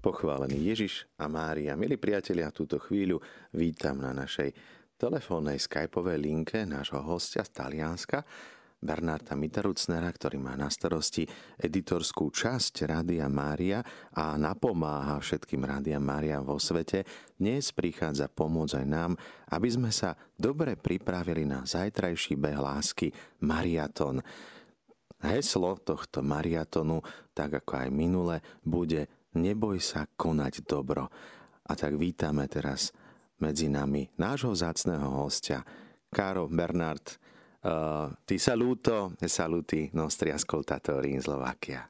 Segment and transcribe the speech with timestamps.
[0.00, 1.76] Pochválený Ježiš a Mária.
[1.76, 3.20] Milí priatelia, túto chvíľu
[3.52, 4.48] vítam na našej
[4.96, 8.24] telefónnej skypovej linke nášho hostia z Talianska,
[8.80, 11.28] Bernarda Mitarucnera, ktorý má na starosti
[11.60, 13.84] editorskú časť Rádia Mária
[14.16, 17.04] a napomáha všetkým Rádia Mária vo svete.
[17.36, 19.20] Dnes prichádza pomôcť aj nám,
[19.52, 23.12] aby sme sa dobre pripravili na zajtrajší beh lásky
[23.44, 24.24] Mariaton.
[25.20, 27.04] Heslo tohto mariatonu,
[27.36, 31.10] tak ako aj minule, bude neboj sa konať dobro.
[31.66, 32.90] A tak vítame teraz
[33.38, 35.62] medzi nami nášho zácného hostia,
[36.10, 37.18] Caro Bernard.
[37.60, 41.84] Uh, ti saluto e saluti nostri ascoltatori in Slovacchia.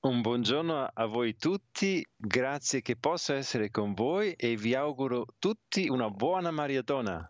[0.00, 5.92] Un buongiorno a voi tutti, grazie che posso essere con voi e vi auguro tutti
[5.92, 7.28] una buona maratona.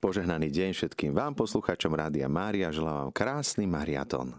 [0.00, 4.32] Požehnaný deň všetkým vám, poslucháčom Rádia Mária, želám vám krásny mariaton.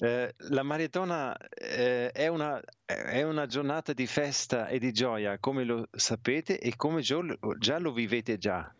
[0.00, 5.64] Eh, la maratona eh, è, una, è, una, giornata di festa e di gioia, come
[5.64, 8.72] lo sapete e come già lo vivete già.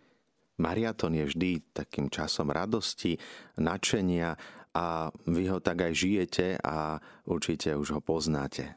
[0.58, 3.14] Mariaton je vždy takým časom radosti,
[3.62, 4.34] nadšenia
[4.74, 6.98] a vy ho tak aj žijete a
[7.30, 8.74] určite už ho poznáte.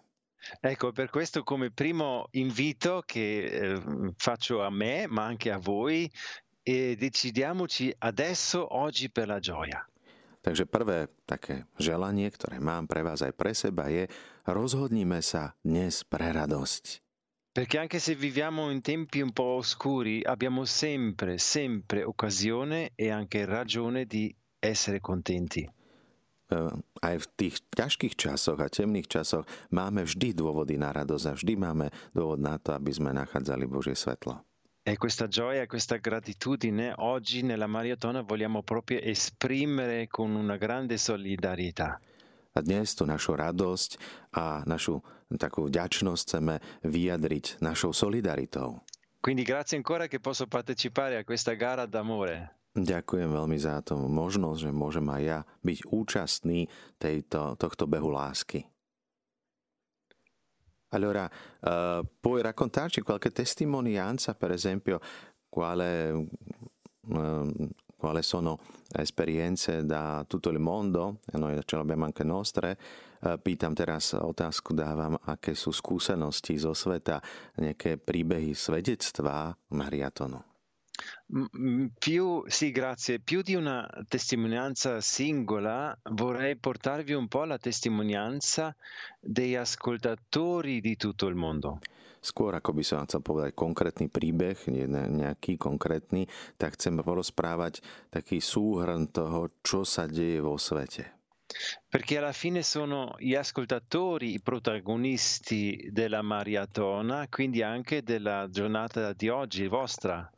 [0.62, 3.82] Ecco, per questo come primo invito che eh,
[4.18, 6.10] faccio a me, ma anche a voi,
[6.64, 9.86] decidiamoci adesso, oggi per la gioia.
[10.42, 14.10] Takže prvé také želanie, ktoré mám pre vás aj pre seba je
[14.50, 17.02] rozhodnime sa dnes pre radosť.
[17.52, 23.44] Perché anche se viviamo in tempi un po' oscuri, abbiamo sempre, sempre occasione e anche
[23.44, 25.68] ragione di essere contenti.
[26.52, 26.72] Eh,
[27.08, 31.54] aj v tých ťažkých časoch a temných časoch máme vždy dôvody na radosť a vždy
[31.56, 34.44] máme dôvod na to, aby sme nachádzali Božie svetlo.
[34.84, 42.02] E questa gioia, questa gratitudine oggi nella maratona vogliamo proprio esprimere con una grande solidarietà.
[42.58, 44.02] A dnes tú našu radosť
[44.34, 45.06] a našu
[45.38, 48.82] takú vďačnosť chceme vyjadriť našou solidaritou.
[49.22, 52.58] Quindi grazie ancora che posso partecipare a questa gara d'amore.
[52.74, 56.66] Ďakujem veľmi za to možnosť, že môžem aj ja byť účastný
[56.98, 58.66] tejto, tohto behu lásky.
[60.92, 61.30] Allora,
[61.62, 65.00] uh, puoi raccontarci qualche testimonianza, per esempio,
[65.48, 66.12] quale,
[67.08, 68.60] uh, quali sono
[68.92, 72.78] esperienze da tutto il mondo, e noi ce l'abbiamo anche nostre.
[73.22, 77.22] Uh, pýtam teraz otázku, dávam, aké sú skúsenosti zo sveta,
[77.56, 80.51] nejaké príbehy, svedectvá mariatonu.
[81.98, 83.20] Più, sì, grazie.
[83.20, 88.76] Più di una testimonianza singola, vorrei portarvi un po' la testimonianza
[89.20, 91.80] degli ascoltatori di tutto il mondo.
[92.22, 97.82] Skôr ako by som chcel povedať konkrétny príbeh, nejaký konkrétny, tak chcem porozprávať
[98.14, 101.18] taký súhrn toho, čo sa deje vo svete.
[101.90, 109.28] Perché alla fine sono gli ascoltatori i protagonisti della maratona, quindi anche della giornata di
[109.28, 110.30] oggi, vostra.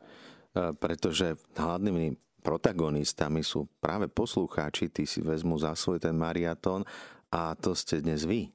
[0.54, 2.14] Pretože hlavnými
[2.46, 6.86] protagonistami sú práve poslucháči, tí si vezmú za svoj ten mariaton
[7.34, 8.52] a to ste dnes vy.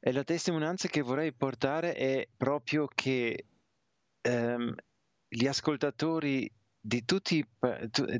[0.00, 3.46] E la testimonianza che vorrei portare è proprio che
[4.22, 4.72] um,
[5.28, 6.50] gli ascoltatori
[6.80, 7.44] di tutti,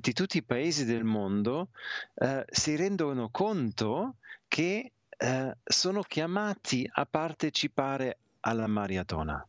[0.01, 1.69] di tutti, i paesi del mondo
[2.15, 4.17] uh, si rendono conto
[4.49, 9.47] che uh, sono chiamati a partecipare alla maratona.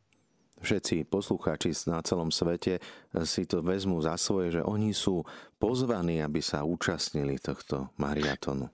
[0.62, 2.80] Všetci poslucháči na celom svete
[3.28, 5.24] si to vezmú za svoje, že oni sú
[5.60, 8.70] pozvaní, aby sa účastnili tohto mariatonu.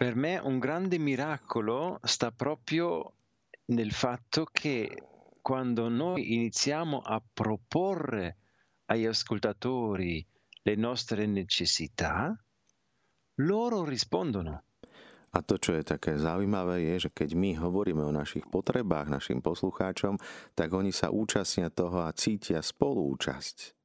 [0.00, 3.14] Per me un grande miracolo sta proprio
[3.70, 4.88] nel fatto che
[5.40, 8.38] quando noi iniziamo a proporre
[8.86, 10.26] agli ascoltatori
[10.62, 12.32] le nostre necessità,
[13.36, 14.64] loro rispondono.
[15.30, 19.38] A to, čo je také zaujímavé, je, že keď my hovoríme o našich potrebách našim
[19.38, 20.18] poslucháčom,
[20.58, 23.78] tak oni sa účastnia toho a cítia spolúčasť.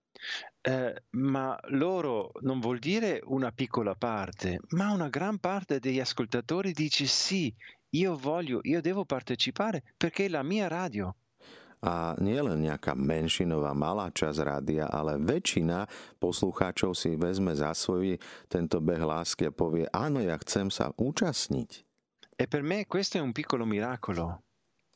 [0.66, 6.74] Eh, ma loro non vuol dire una piccola parte, ma una gran parte degli ascoltatori
[6.74, 7.54] dice sì,
[7.94, 11.16] io voglio, io devo partecipare perché è la mia radio.
[11.86, 15.86] A nie len nejaká menšinová malá časť rádia, ale väčšina
[16.18, 18.18] poslucháčov si vezme za svoj
[18.50, 21.86] tento beh lásky a povie, áno, ja chcem sa účastniť.
[22.36, 24.42] E per me questo è un piccolo miracolo.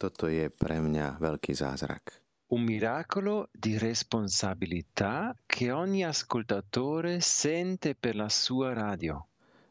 [0.01, 2.25] Toto je pre mňa veľký zázrak.
[2.49, 9.29] Un miracolo di responsabilità che ogni ascoltatore sente per la sua radio.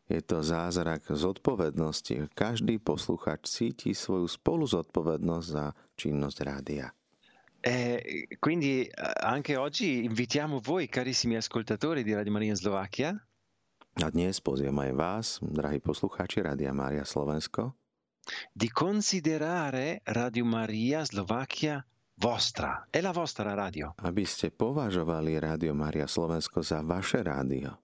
[0.09, 2.32] Je to zázrak zodpovednosti.
[2.32, 6.87] Každý poslucháč cíti svoju spolu zodpovednosť za činnosť rádia.
[7.61, 13.17] Eh, quindi eh, anche oggi invitiamo voi, carissimi ascoltatori di Radio Maria Slovacchia.
[13.99, 17.75] A dnes pozviem aj vás, drahí poslucháči Rádia Mária Slovensko.
[18.53, 21.85] di considerare Radio Maria Slovacchia
[22.15, 22.87] vostra.
[22.91, 23.95] È la vostra radio.
[23.97, 27.83] Aby ste považovali Radio Maria Slovensko za vaše rádio.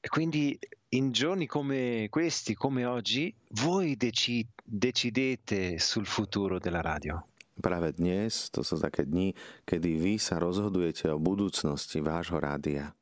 [0.00, 0.58] Quindi
[0.96, 7.29] in giorni come questi, come oggi, voi deci- decidete sul futuro della radio.
[7.60, 9.36] Práve dnes, to sú také dni,
[9.68, 12.92] kedy vy sa rozhodujete o budúcnosti vášho rádia.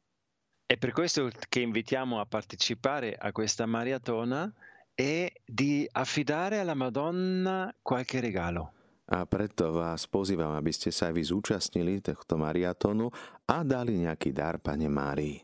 [0.68, 4.52] È per questo che invitiamo a partecipare a questa maratona
[4.92, 8.74] e di affidare alla Madonna qualche regalo.
[9.08, 13.08] A preto vás pozývam, aby ste sa aj vy zúčastnili tohto mariatonu
[13.48, 15.40] a dali nejaký dar Pane Márii.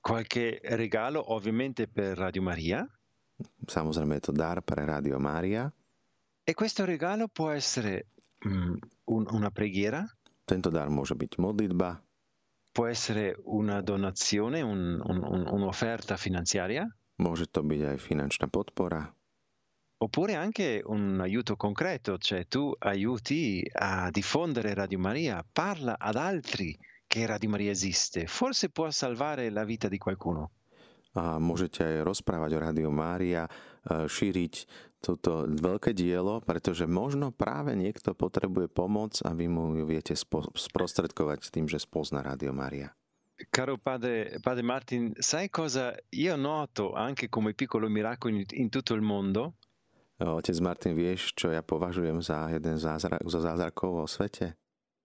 [0.00, 2.80] Qualche regalo ovviamente per Radio Maria
[3.68, 5.68] Samozrejme je to dar pre Radio Mária.
[6.48, 8.14] e questo regalo può essere
[8.44, 10.04] un- una preghiera,
[10.46, 11.98] Tento dar môže byť modlitba,
[12.70, 16.86] può essere una donazione, un- un- un- un'offerta finanziaria,
[17.18, 19.10] môže to byť aj finančná podpora,
[19.98, 26.78] oppure anche un aiuto concreto, cioè tu aiuti a diffondere Radio Maria, parla ad altri
[27.08, 30.50] che Radio Maria esiste, forse può salvare la vita di qualcuno.
[31.16, 33.50] A môžete aj rozprávať o Rádiu Mária, e,
[34.06, 34.54] šíriť
[35.00, 40.52] toto veľké dielo, pretože možno práve niekto potrebuje pomoc a vy mu ju viete spo-
[40.52, 42.92] sprostredkovať tým, že spozna Rádio Mária.
[43.52, 48.94] Caro padre, padre Martin, sai cosa io noto anche come piccolo miracolo in, in tutto
[48.96, 49.60] il mondo?
[50.16, 54.56] E, Otec Martin, vieš, čo ja považujem za jeden zázrak, zo zázrakov vo svete?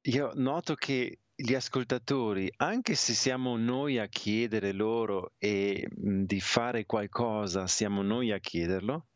[0.10, 6.86] Io noto che gli ascoltatori, anche se siamo noi a chiedere loro e di fare
[6.86, 9.08] qualcosa, siamo noi a chiederlo,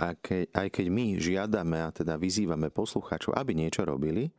[0.00, 4.32] A ke, aj keď my žiadame a teda vyzývame poslucháčov, aby niečo robili,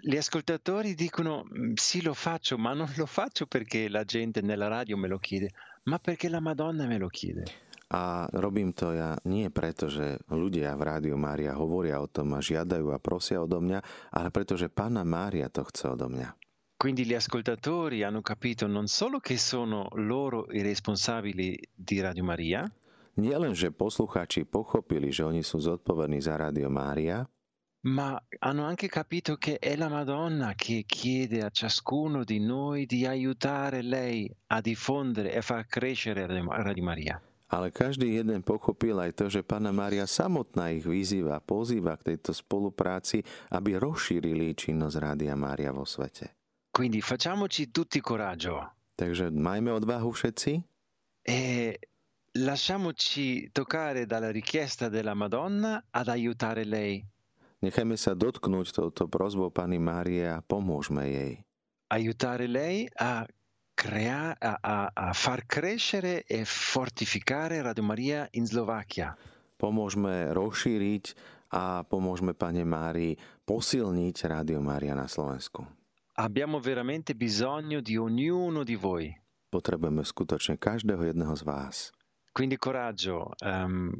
[0.00, 4.68] gli ascoltatori dicono "Mm, sì lo faccio, ma non lo faccio perché la gente nella
[4.68, 5.50] radio me lo chiede,
[5.84, 7.44] ma perché la Madonna me lo chiede.
[7.90, 12.40] A robím to ja nie preto, že ľudia v Rádiu Mária hovoria o tom a
[12.40, 13.82] žiadajú a prosia odo mňa,
[14.14, 16.38] ale preto, že Pána Mária to chce odo mňa.
[16.80, 22.64] Quindi gli ascoltatori hanno capito non solo che sono loro i responsabili di Radio Maria,
[23.20, 27.26] Nie len, že poslucháči pochopili, že oni sú zodpovední za Rádio Mária,
[27.82, 33.06] ma hanno anche capito che è la Madonna che chiede a ciascuno di noi di
[33.06, 37.22] aiutare lei a diffondere e far crescere Radio Radio Maria.
[37.50, 42.30] Ale každý jeden pochopil aj to, že Pána Mária samotná ich vyzýva, pozýva k tejto
[42.30, 46.38] spolupráci, aby rozšírili činnosť Rádia Mária vo svete.
[46.70, 50.52] Quindi facciamoci tutti coraggio Takže majme odvahu všetci
[51.24, 51.40] e
[52.38, 57.02] lasciamoci toccare dalla richiesta della Madonna ad aiutare lei,
[57.60, 61.44] Nechajme sa dotknúť touto prozbou Pani Márie a pomôžme jej.
[61.90, 63.26] aiutare lei a,
[63.80, 69.16] crea- a, a- a far crescere e fortificare Radio Maria in Slovacchia.
[69.56, 71.04] Pomôžme rozšíriť
[71.56, 73.16] a pomôžme Pane Márii
[73.48, 75.64] posilniť Rádio Mária na Slovensku.
[76.20, 79.08] Abbiamo veramente bisogno di ognuno di voi.
[79.48, 81.76] Potrebujeme skutočne každého jedného z vás.
[82.30, 83.90] Quindi coraggio, ehm,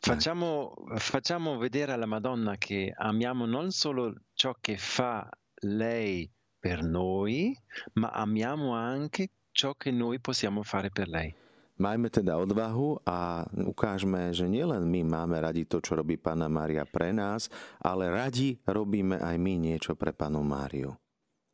[0.00, 5.28] facciamo, facciamo vedere alla Madonna che amiamo non solo ciò che fa
[5.66, 6.24] lei
[6.58, 7.54] per noi,
[7.94, 11.34] ma amiamo anche ciò che noi possiamo fare per lei.
[11.78, 16.82] Majme teda odvahu a ukážme, že nielen my máme radi to, čo robí Pána Mária
[16.82, 17.46] pre nás,
[17.78, 20.98] ale radi robíme aj my niečo pre Pánu Máriu.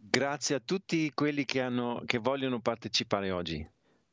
[0.00, 3.60] Grazie a tutti quelli che, hanno, che vogliono partecipare oggi.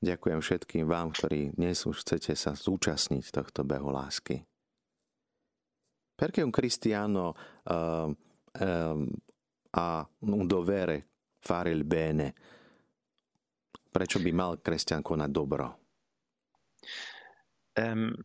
[0.02, 4.44] Ďakujem všetkým vám, ktorí dnes už chcete sa zúčastniť tohto behu lásky.
[6.18, 7.38] Perché un cristiano
[7.70, 8.98] uh, uh,
[9.72, 11.08] ha un dovere
[11.40, 12.34] fare il bene?
[13.92, 15.66] Prečo by mal kresťan konať dobro?
[17.74, 18.16] Ehm,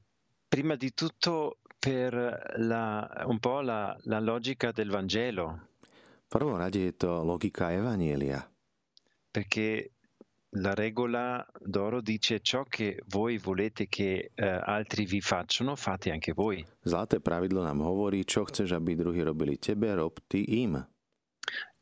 [0.46, 2.14] prima di tutto per
[2.58, 5.74] la, un po' la, la logica del Vangelo,
[6.28, 8.42] prvom rade je to logika Evanielia.
[9.36, 9.92] perché
[10.56, 16.32] la regola d'oro dice ciò che voi volete che eh, altri vi facciano, fate anche
[16.32, 16.64] voi.
[16.80, 20.80] Zlaté pravidlo nám hovorí, čo chceš, aby druhí robili tebe, rob ty im.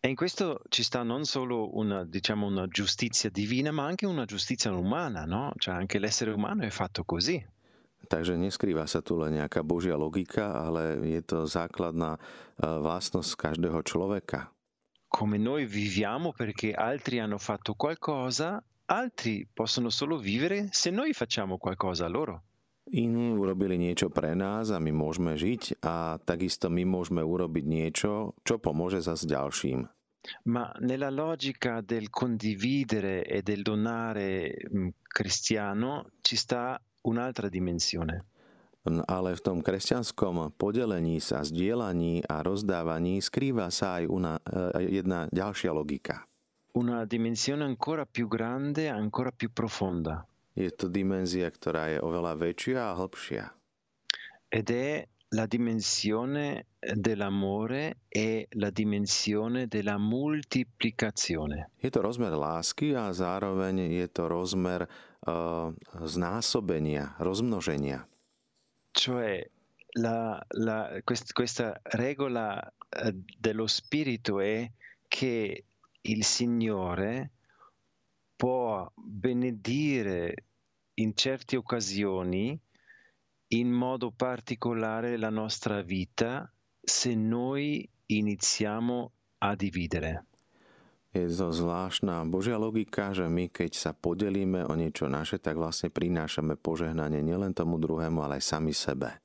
[0.04, 4.26] E in questo ci sta non solo una, diciamo, una giustizia divina, ma anche una
[4.26, 5.54] giustizia umana, no?
[5.56, 7.40] Cioè anche l'essere umano è fatto così.
[8.04, 13.80] Takže neskrýva sa tu len nejaká božia logika, ale je to základná eh, vlastnosť každého
[13.80, 14.52] človeka.
[15.08, 18.60] Come noi viviamo perché altri hanno fatto qualcosa,
[18.92, 22.42] altri possono solo vivere se noi facciamo qualcosa a loro.
[22.92, 28.36] Iní urobili niečo pre nás a my môžeme žiť a takisto my môžeme urobiť niečo,
[28.44, 29.88] čo pomôže zase ďalším.
[30.48, 38.24] Ma nella logica del condividere e del donare mh, cristiano ci sta un'altra dimensione.
[38.84, 45.24] Ale v tom kresťanskom podelení sa, zdieľaní a rozdávaní skrýva sa aj una, eh, jedna
[45.32, 46.20] ďalšia logika.
[46.76, 50.26] Una dimensione ancora più grande, ancora più profonda.
[50.54, 53.44] Je to dimenzia, ktorá je oveľa väčšia a hlbšia.
[54.54, 55.02] Ed è
[55.34, 61.74] la dimensione dell'amore e la dimensione della moltiplicazione.
[61.82, 64.86] Je to rozmer lásky a zároveň je to rozmer
[65.26, 65.74] uh,
[66.06, 68.06] znásobenia, rozmnoženia.
[68.94, 69.42] Cioè
[69.98, 74.70] la, la, quest, questa regola eh, dello spirito è
[75.08, 75.64] che
[76.00, 77.33] il Signore
[78.36, 80.34] può benedire
[80.94, 82.58] in certe occasioni
[83.48, 86.50] in modo particolare la nostra vita
[86.80, 90.26] se noi iniziamo a dividere.
[91.14, 95.86] Je to zvláštna Božia logika, že my keď sa podelíme o niečo naše, tak vlastne
[95.86, 99.22] prinášame požehnanie nielen tomu druhému, ale aj sami sebe.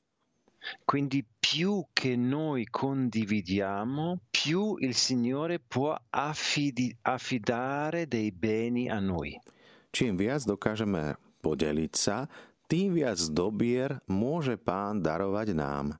[0.85, 9.35] Quindi più che noi condividiamo, più il Signore può affidi- affidare dei beni a noi.
[9.91, 12.23] Čím viac dokážeme podeliť sa,
[12.71, 15.99] tým viac dobier môže pán darovať nám.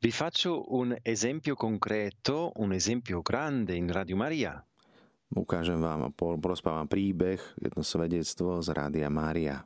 [0.00, 4.64] Vi faccio un esempio concreto, un esempio grande in Radio Maria.
[5.34, 9.60] Ukážem vám a porozprávam príbeh, jedno svedectvo z Rádia Mária.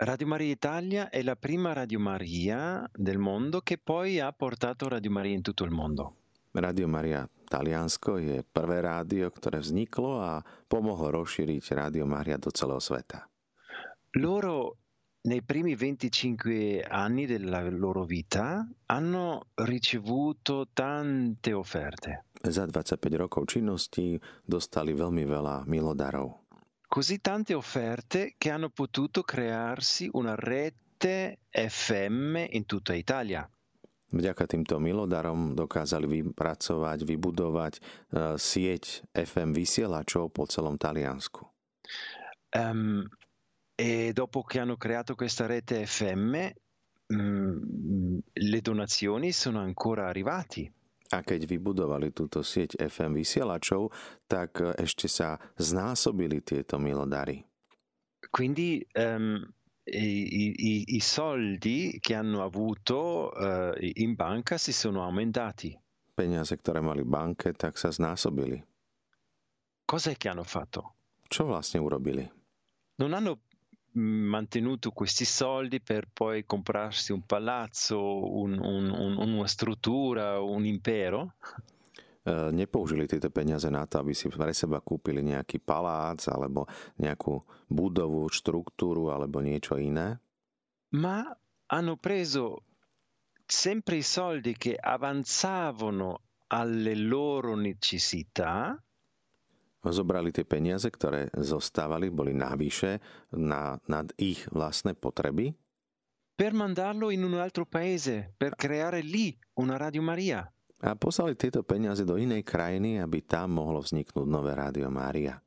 [0.00, 5.10] Radio Maria Italia è la prima Radio Maria del mondo che poi ha portato Radio
[5.10, 6.23] Maria in tutto il mondo.
[6.54, 12.78] Radio Maria Taliansko je prvé rádio, ktoré vzniklo a pomohlo rozšíriť Rádio Maria do celého
[12.78, 13.26] sveta.
[14.18, 14.78] Loro
[15.24, 22.30] nei primi 25 anni della loro vita hanno ricevuto tante offerte.
[22.44, 26.44] Za 25 rokov činnosti dostali veľmi veľa milodarov.
[26.86, 33.48] Così tante offerte che hanno potuto crearsi una rete FM in tutta Italia.
[34.12, 37.84] Vďaka týmto milodarom dokázali vypracovať, vybudovať uh,
[38.36, 41.42] sieť FM vysielačov po celom Taliansku.
[42.54, 43.02] Um,
[43.74, 46.30] e dopo che hanno creato questa rete FM,
[47.10, 50.70] mh, le donazioni sono ancora arrivati.
[51.14, 53.92] A keď vybudovali túto sieť FM vysielačov,
[54.26, 57.44] tak ešte sa znásobili tieto milodary.
[58.34, 59.46] Quindi um,
[59.84, 65.76] i, i, i, soldi che hanno avuto uh, in banca si sono aumentati.
[66.14, 68.62] Peniaze, ktoré mali banke, tak sa znásobili.
[69.84, 70.94] Cos'è che hanno fatto?
[71.26, 72.24] Čo vlastne urobili?
[72.96, 73.40] Non hanno
[73.94, 81.34] mantenuto questi soldi per poi comprarsi un palazzo, un, un, un, una struttura, un impero?
[82.24, 86.64] Uh, nepoužili tieto peniaze na to, aby si pre seba kúpili nejaký palác alebo
[86.96, 87.36] nejakú
[87.68, 90.16] budovu, štruktúru alebo niečo iné.
[90.96, 91.20] Ma
[91.68, 92.64] hanno preso
[93.44, 98.80] sempre i soldi che avanzavano alle loro necessità
[99.92, 103.04] zobrali tie peniaze, ktoré zostávali, boli navyše
[103.36, 105.52] na, nad ich vlastné potreby.
[106.34, 110.53] Per mandarlo in un altro paese, per creare lì una Radio Maria.
[110.84, 115.40] A poslali tieto peniaze do inej krajiny, aby tam mohlo vzniknúť nové Radio Maria.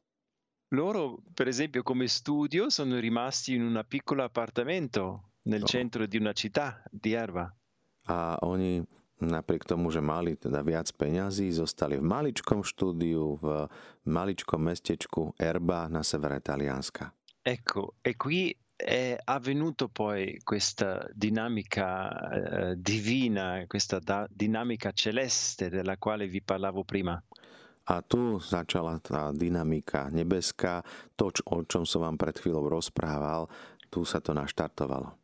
[0.74, 5.66] Loro, per esempio, come studio sono rimasti in un piccolo appartamento nel no.
[5.70, 7.48] centro di una città di Erba.
[8.10, 8.82] A oni
[9.22, 13.70] napriek tomu, že mali teda viac peňazí, zostali v maličkom štúdiu, v
[14.10, 17.14] maličkom mestečku Erba na severe Talianska.
[17.42, 25.98] Ecco, e qui è avvenuto poi questa dinamica eh, divina, questa da- dinamica celeste della
[25.98, 27.22] quale vi parlavo prima.
[27.90, 30.84] A tu začala tá dynamika nebeská,
[31.16, 33.50] to, o čom som vám pred chvíľou rozprával,
[33.90, 35.18] tu sa to naštartovalo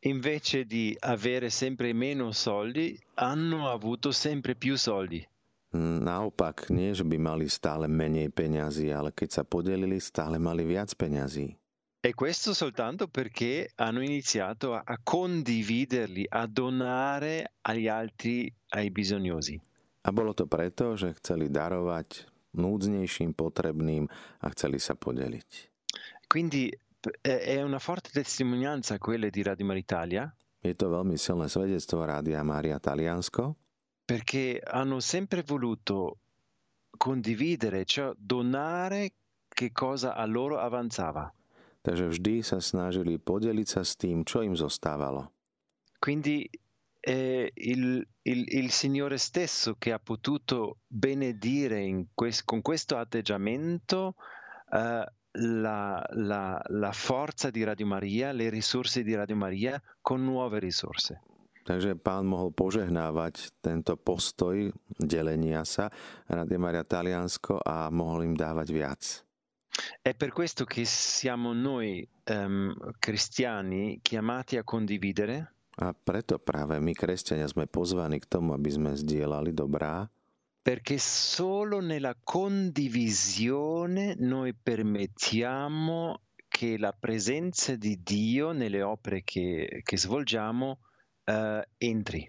[0.00, 5.26] invece di avere sempre meno soldi, hanno avuto sempre più soldi.
[5.74, 10.96] Naopak, nie, že by mali stále menej peňazí, ale keď sa podelili, stále mali viac
[10.96, 11.52] peňazí.
[12.00, 19.58] E questo soltanto perché hanno iniziato a, a condividerli, a donare agli altri, ai bisognosi.
[20.06, 24.06] A bolo to preto, že chceli darovať núdznejším, potrebným
[24.40, 25.50] a chceli sa podeliť.
[26.30, 26.70] Quindi
[27.20, 30.22] è una forte testimonianza quella di Radio Maria Italia.
[30.62, 33.54] Je to veľmi silné svedectvo Rádia Maria Taliansko.
[34.06, 36.18] Perché hanno sempre voluto
[36.96, 39.12] condividere, cioè donare
[39.48, 41.30] che cosa a loro avanzava.
[41.88, 45.32] Takže vždy sa snažili podeliť sa s tým, čo im zostávalo.
[45.96, 46.44] Quindi
[47.00, 51.80] è il, il, il Signore stesso che ha potuto benedire
[52.12, 54.20] quest, con questo atteggiamento
[54.68, 55.00] uh,
[55.32, 61.24] la, la, la forza di Radio Maria, le risorse di Radio Maria con nuove risorse.
[61.68, 65.92] Takže pán mohol požehnávať tento postoj delenia sa
[66.24, 69.27] Radia Maria Taliansko a mohol im dávať viac.
[70.02, 75.54] È per questo che siamo noi um, cristiani chiamati a condividere.
[75.78, 80.10] A preto práve my, kresťania, sme pozvaní k tomu, aby sme zdieľali dobrá.
[80.58, 89.96] Perché solo nella condivisione noi permettiamo che la presenza di Dio nelle opere che, che
[89.96, 90.78] svolgiamo
[91.24, 92.28] uh, entri.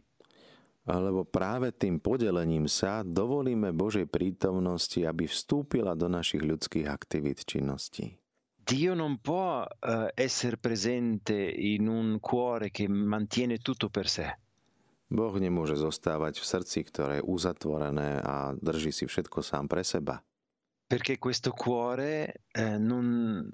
[0.90, 8.18] Lebo práve tým podelením sa dovolíme Božej prítomnosti, aby vstúpila do našich ľudských aktivít činností.
[8.70, 14.30] Dio non può uh, essere presente in un cuore che mantiene tutto per sé.
[15.10, 20.22] Boh nemôže zostávať v srdci, ktoré je uzatvorené a drží si všetko sám pre seba.
[20.86, 23.46] Perché questo cuore eh, non,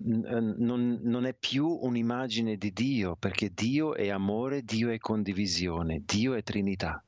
[0.60, 6.34] non, non, è più un'immagine di Dio, perché Dio è amore, Dio è condivisione, Dio
[6.36, 7.05] è Trinità.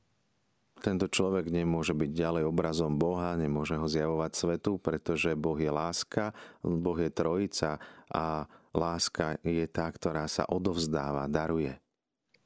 [0.78, 6.30] Tento človek nemôže byť ďalej obrazom Boha, nemôže ho zjavovať svetu, pretože Boh je láska,
[6.62, 11.76] Boh je trojica a láska je tá, ktorá sa odovzdáva, daruje.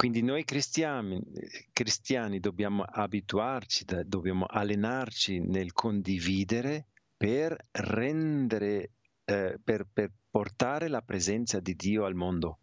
[0.03, 1.23] Quindi noi cristiani,
[1.71, 11.61] cristiani dobbiamo abituarci, dobbiamo allenarci nel condividere per rendere, eh, per, per portare la presenza
[11.61, 12.59] di Dio al mondo.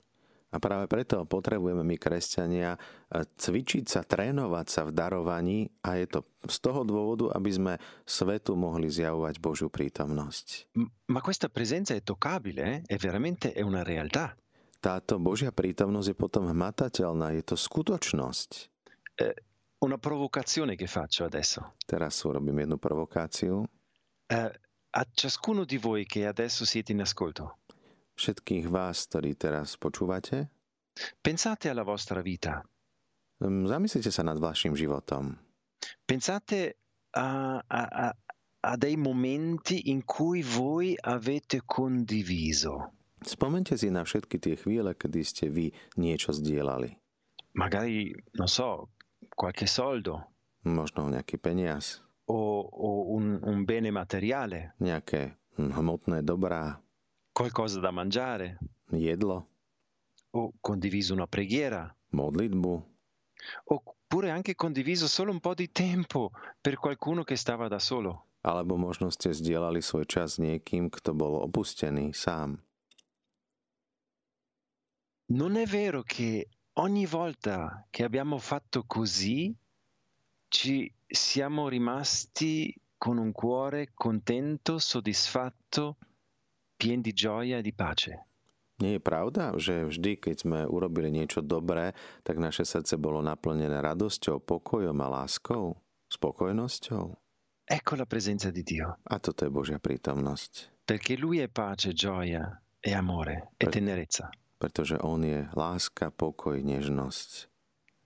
[0.50, 6.10] A práve preto potrebujeme my, kresťania, eh, cvičiť sa, trénovať sa v darovaní a je
[6.10, 10.74] to z toho dôvodu, aby sme svetu mohli zjavovať Božiu prítomnosť.
[11.13, 14.34] Ma questa presenza è toccabile, è veramente è una realtà.
[14.79, 18.50] Táto Božia prítomnosť je potom hmatateľná, je to skutočnosť.
[19.22, 19.36] Eh,
[19.86, 21.77] una provocazione che faccio adesso.
[21.86, 23.70] Teraz urobím jednu provokáciu.
[24.25, 24.51] Eh,
[24.89, 27.58] a ciascuno di voi che adesso siete in ascolto
[28.19, 30.51] všetkých vás, ktorí teraz počúvate.
[31.23, 32.59] Pensate alla vostra vita.
[33.39, 35.39] Hm, zamyslite sa nad vašim životom.
[36.03, 36.75] Pensate
[37.15, 37.81] a, a,
[38.59, 43.00] a dei momenti in cui voi avete condiviso.
[43.24, 47.00] Spomente si na všetky tie chvíle, kedy ste vy niečo zdieľali.
[47.55, 48.91] Magari, non so,
[49.35, 50.35] qualche soldo.
[50.67, 52.03] Možno nejaký peniaz.
[52.27, 54.75] O, o un, un bene materiale.
[54.83, 56.79] Nejaké hmotné dobrá.
[57.31, 58.57] Qualcosa da mangiare.
[58.92, 59.48] Jedlo.
[60.31, 61.94] O condiviso una preghiera.
[62.09, 62.98] Modlitbu.
[63.65, 68.25] Oppure anche condiviso solo un po' di tempo per qualcuno che stava da solo.
[68.42, 72.55] Alebo možno ste zdieľali svoj čas s niekým, kto bol opustený sám.
[75.29, 76.48] Non è vero che
[76.79, 79.53] ogni volta che abbiamo fatto così
[80.48, 85.98] ci siamo rimasti con un cuore contento, soddisfatto
[86.79, 88.24] pien di gioia e di pace.
[88.79, 91.92] Nie je pravda, že vždy, keď sme urobili niečo dobré,
[92.24, 95.75] tak naše srdce bolo naplnené radosťou, pokojom a láskou,
[96.07, 97.05] spokojnosťou?
[97.70, 99.03] Ecco la presenza di Dio.
[99.03, 100.81] A toto je Božia prítomnosť.
[100.87, 102.48] Perché Lui è pace, gioia
[102.79, 104.31] e amore e tenerezza.
[104.55, 107.51] Pretože On je láska, pokoj, nežnosť.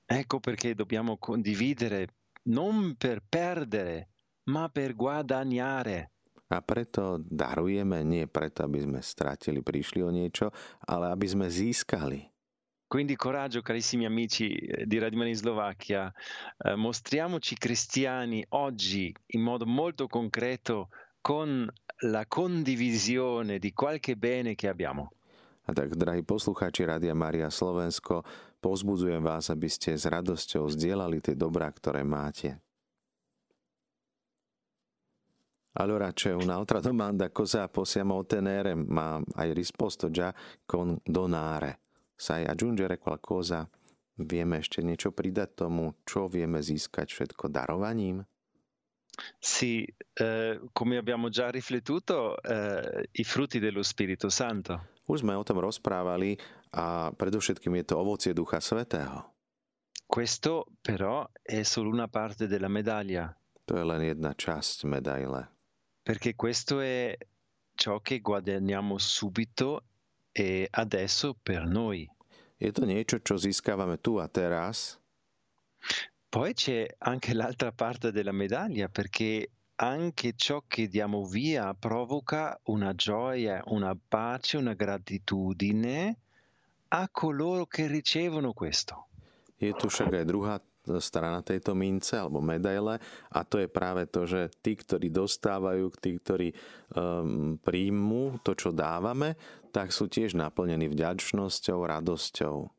[0.10, 2.10] Ecco perché dobbiamo condividere
[2.50, 4.10] non per perdere,
[4.50, 6.13] ma per guadagnare.
[6.54, 10.54] A preto darujeme nie preto, aby sme stratili, prišli o niečo,
[10.86, 12.30] ale aby sme získali.
[12.86, 19.66] Quindi coraggio carissimi amici eh, di Radio in Slovacchia, eh, mostriamoci cristiani oggi in modo
[19.66, 20.90] molto concreto
[21.20, 21.66] con
[22.06, 25.10] la condivisione di qualche bene che abbiamo.
[25.66, 28.22] A tak, drahí poslucháči Rádia Maria Slovensko,
[28.60, 32.60] pozbudzujem vás, aby ste s radosťou zdieľali tie dobrá, ktoré máte.
[35.74, 38.76] Allora c'è un'altra domanda, cosa possiamo ottenere?
[38.76, 40.34] Ma hai risposto già
[40.66, 41.80] con donare.
[42.16, 43.68] Sai aggiungere qualcosa?
[44.14, 48.22] Vieme ešte niečo pridať tomu, čo vieme získať všetko darovaním?
[49.42, 54.94] Sì, eh, come abbiamo già riflettuto, eh, i frutti dello Spirito Santo.
[55.10, 56.38] Už sme o tom rozprávali
[56.78, 59.34] a predovšetkým je to ovocie Ducha Svetého.
[60.06, 63.34] Questo però è solo una parte della medaglia.
[63.66, 65.53] To je len jedna časť medaile
[66.04, 67.18] perché questo è
[67.74, 69.86] ciò che guadagniamo subito
[70.32, 72.08] e adesso per noi.
[72.58, 75.00] Je to niečo, čo získavame tu a teraz.
[76.30, 82.94] Poi c'è anche l'altra parte della medaglia, perché anche ciò che diamo via provoca una
[82.94, 86.20] gioia, una pace, una gratitudine
[86.90, 89.08] a coloro che ricevono questo.
[89.58, 90.56] Je tu však aj druhá
[91.00, 93.00] strana tejto mince alebo medaile
[93.32, 96.48] a to je práve to, že tí, ktorí dostávajú, tí, ktorí
[96.96, 99.40] um, príjmú to, čo dávame,
[99.72, 102.70] tak sú tiež naplnení vďačnosťou, radosťou.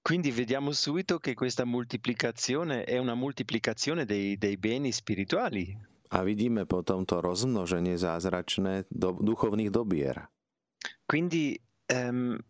[0.00, 5.76] Quindi vediamo subito che questa moltiplicazione è una moltiplicazione dei, dei beni spirituali.
[6.08, 10.24] A vidíme potom to rozmnoženie zázračné do, duchovných dobier.
[11.04, 11.60] Quindi
[11.92, 12.40] um,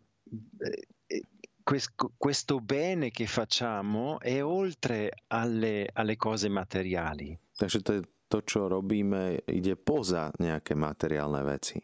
[2.17, 7.37] questo bene che facciamo è oltre alle, alle cose materiali.
[7.57, 7.93] Takže to,
[8.27, 11.77] to, čo robíme, ide poza nejaké materiálne veci.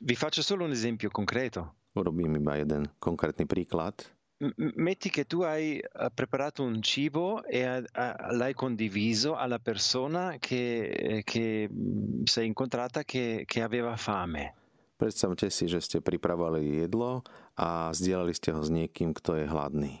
[0.00, 1.74] Vi faccio solo un esempio concreto.
[1.98, 4.06] Urobím iba jeden konkrétny príklad.
[4.56, 5.82] metti che tu hai
[6.14, 7.82] preparato un cibo e
[8.30, 11.68] l'hai condiviso alla persona che, che
[12.24, 14.54] sei incontrata che, che aveva fame.
[14.98, 17.22] Predstavte si, že ste pripravovali jedlo
[17.58, 19.92] a zdieľali ste ho s niekým, kto je hladný.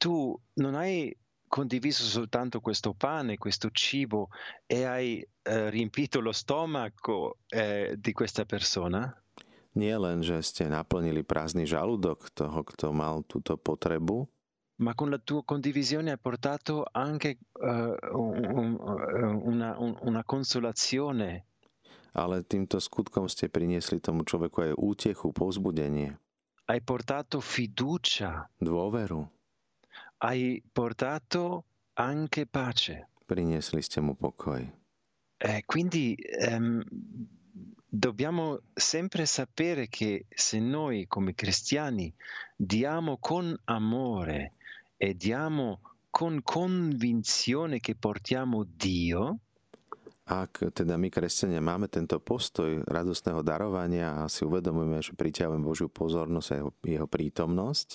[0.00, 1.12] Tu non hai
[1.52, 4.32] condiviso soltanto questo pane, questo cibo
[4.64, 9.12] e hai eh, riempito lo stomaco eh, di questa persona?
[9.72, 14.28] Nie len, že ste naplnili prázdny žalúdok toho, kto mal túto potrebu,
[14.82, 21.46] ma con la tua condivisione hai portato anche uh, un, un, una, un, una consolazione
[22.12, 26.20] ale týmto skutkom ste priniesli tomu človeku aj útechu, povzbudenie.
[26.72, 28.48] Hai portato fiducia.
[28.56, 29.30] Dôveru.
[30.16, 33.08] Hai portato anche pace.
[33.26, 34.72] Priniesli ste mu pokoj.
[35.36, 36.82] Eh, quindi ehm,
[37.86, 42.10] dobbiamo sempre sapere che se noi come cristiani
[42.56, 44.54] diamo con amore
[44.96, 49.40] e diamo con convinzione che portiamo Dio,
[50.22, 55.90] ak teda my, kresťania, máme tento postoj radostného darovania a si uvedomujeme, že priťahujeme Božiu
[55.90, 57.88] pozornosť a jeho, jeho prítomnosť,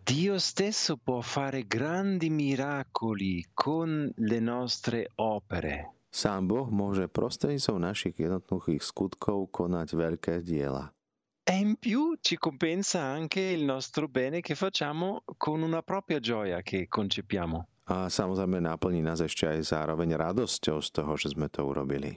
[0.00, 6.02] Dio stesso può fare grandi miracoli con le nostre opere.
[6.10, 10.90] Sám Boh môže prostredníctvom našich jednotných skutkov konať veľké diela.
[11.46, 16.62] E in più ci compensa anche il nostro bene che facciamo con una propria gioia
[16.62, 17.68] che concepiamo.
[17.90, 22.14] A samozrejme naplní nás ešte aj zároveň radosťou z toho, že sme to urobili.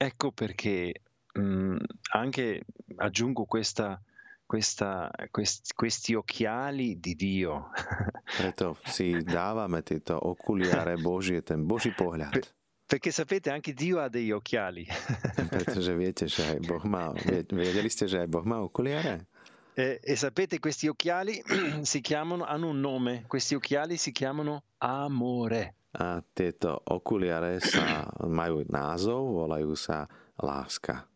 [0.00, 0.96] Ecco perché
[1.36, 2.64] mh, anche
[2.96, 4.00] aggiungo questa,
[4.48, 7.68] questa, questi, questi occhiali di Dio.
[8.40, 12.32] Preto si dávame tieto okuliare Božie, ten Boží pohľad.
[12.32, 12.48] Per,
[12.88, 14.88] perché sapete, anche Dio ha degli occhiali.
[15.52, 17.12] Pretože viete, že aj Boh má,
[17.52, 19.28] vedeli ste, že aj Boh má okuliare?
[19.74, 21.42] E, e, sapete, questi occhiali
[21.82, 25.74] si chiamano, hanno un nome, questi occhiali si chiamano amore.
[25.92, 30.08] A tieto okuliare sa, majú názov, volajú sa
[30.40, 31.08] láska.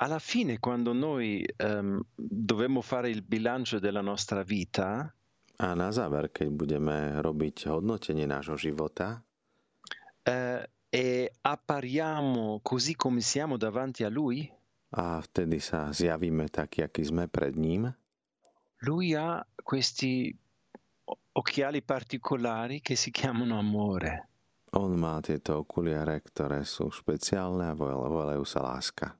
[0.00, 5.12] Alla fine, quando noi um, dovremmo fare il bilancio della nostra vita,
[5.58, 9.18] a na záver, keď budeme robiť hodnotenie nášho života,
[10.22, 14.46] uh, e appariamo così come siamo davanti a Lui,
[14.88, 17.92] a vtedy sa zjavíme takí, akí sme pred ním.
[18.82, 20.34] Lui ha questi
[21.32, 24.28] occhiali particolari che si chiamano amore.
[24.76, 29.16] On má tieto okuliare, ktoré sú špeciálne a volajú sa láska.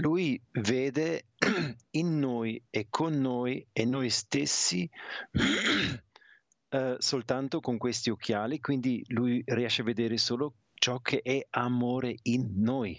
[0.00, 1.28] Lui vede
[2.00, 9.42] in noi e con noi e noi stessi uh, soltanto con questi occhiali, quindi lui
[9.44, 12.96] riesce a vedere solo ciò che è amore in noi.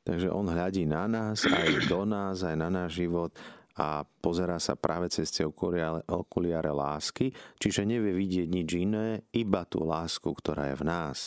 [0.00, 3.36] Takže on hľadí na nás, aj do nás, aj na náš život
[3.80, 9.88] a pozerá sa práve cez tie okuliare, lásky, čiže nevie vidieť nič iné, iba tú
[9.88, 11.18] lásku, ktorá je v nás.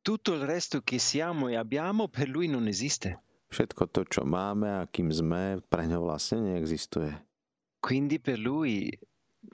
[0.00, 3.20] Tutto il resto che siamo e abbiamo per lui non esiste.
[3.52, 7.12] Všetko to, čo máme a kým sme, pre ňo vlastne neexistuje.
[7.76, 8.88] Quindi per lui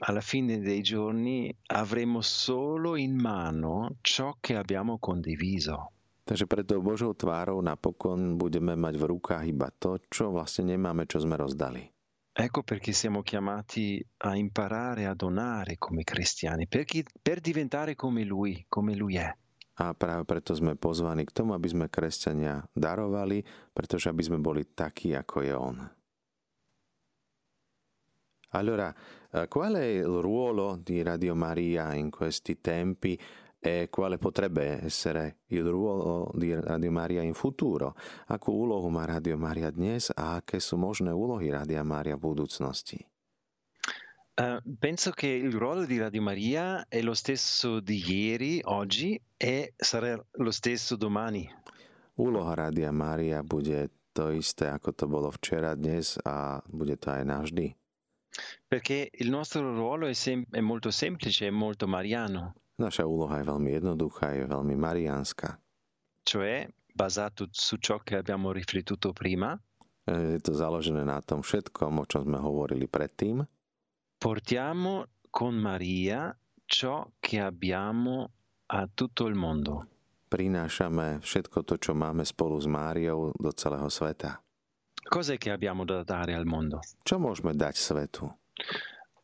[0.07, 5.91] alla fine dei giorni avremo solo in mano ciò che abbiamo condiviso.
[6.23, 11.09] Takže pred tou Božou tvárou napokon budeme mať v rukách iba to, čo vlastne nemáme,
[11.09, 11.89] čo sme rozdali.
[12.39, 18.63] Ecco perché siamo chiamati a imparare a donare come cristiani, perché, per diventare come lui,
[18.69, 19.27] come lui è.
[19.79, 23.43] A práve preto sme pozvaní k tomu, aby sme kresťania darovali,
[23.75, 25.77] pretože aby sme boli takí, ako je on.
[28.55, 28.87] Allora,
[29.31, 33.19] eh, qual è il ruolo di Radio Maria in questi tempi
[33.59, 37.95] e quale potrebbe essere il ruolo di Radio Maria in futuro,
[38.27, 42.99] akú úlohu má Radio Maria dnes a aké sú možné úlohy Radio Maria v budúcnosti.
[44.39, 49.73] Uh, penso che il ruolo di Radio Maria è lo stesso di ieri, oggi e
[49.75, 51.43] sarà lo stesso domani.
[52.15, 57.23] Úloha Rádia Maria bude to isté, ako to bolo včera, dnes a bude to aj
[57.23, 57.75] navždy.
[58.67, 62.55] Perché il nostro ruolo è, sem- è molto semplice, è molto mariano.
[62.79, 65.59] Naša úloha je veľmi jednoduchá, je veľmi mariánska.
[66.23, 69.59] cioè basato su ciò che abbiamo riflettuto prima,
[70.07, 73.45] E, Je to založené na tom všetkom, o čom sme hovorili predtým.
[74.17, 76.33] portiamo con Maria
[76.65, 78.31] ciò che abbiamo
[78.73, 79.85] a tutto il mondo.
[80.29, 84.37] Prinášame všetko to, čo máme spolu s Máriou do celého sveta.
[85.09, 86.79] Cos'è che abbiamo da dare al mondo?
[87.01, 88.29] Čo môžeme dať svetu?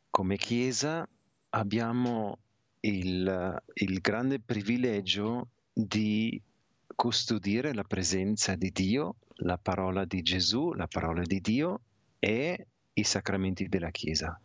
[0.09, 1.05] Come Chiesa
[1.53, 2.41] abbiamo
[2.85, 6.41] il, il grande privilegio di
[6.95, 11.81] custodire la presenza di Dio, la parola di Gesù, la parola di Dio
[12.19, 14.39] e i sacramenti della Chiesa.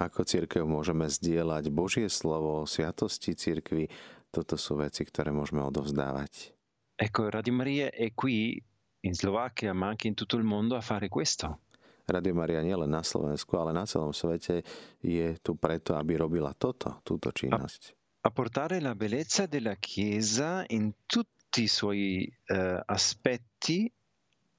[0.00, 3.86] Ako církev môžeme zdieľať Božie slovo, sviatosti církvy.
[4.32, 6.56] Toto sú veci, ktoré môžeme odovzdávať.
[6.96, 8.56] Ecco, Radio Maria è qui
[9.04, 11.60] in Slovacchia, ma anche in tutto il mondo a fare questo.
[12.06, 14.66] Radio Maria nielen na Slovensku, ale na celom svete
[14.98, 17.94] je tu preto, aby robila toto, túto činnosť.
[18.22, 23.90] A portare la bellezza della Chiesa in tutti i suoi eh, aspetti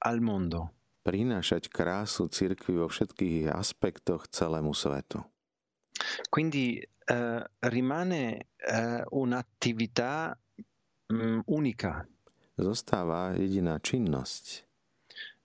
[0.04, 0.72] al mondo.
[1.04, 5.20] Prinášať krásu církvy vo všetkých aspektoch celému svetu.
[6.28, 8.22] Quindi eh, rimane
[8.56, 10.32] eh, un'attività
[11.12, 12.04] mm, unica,
[12.54, 14.62] Zostáva jediná činnosť.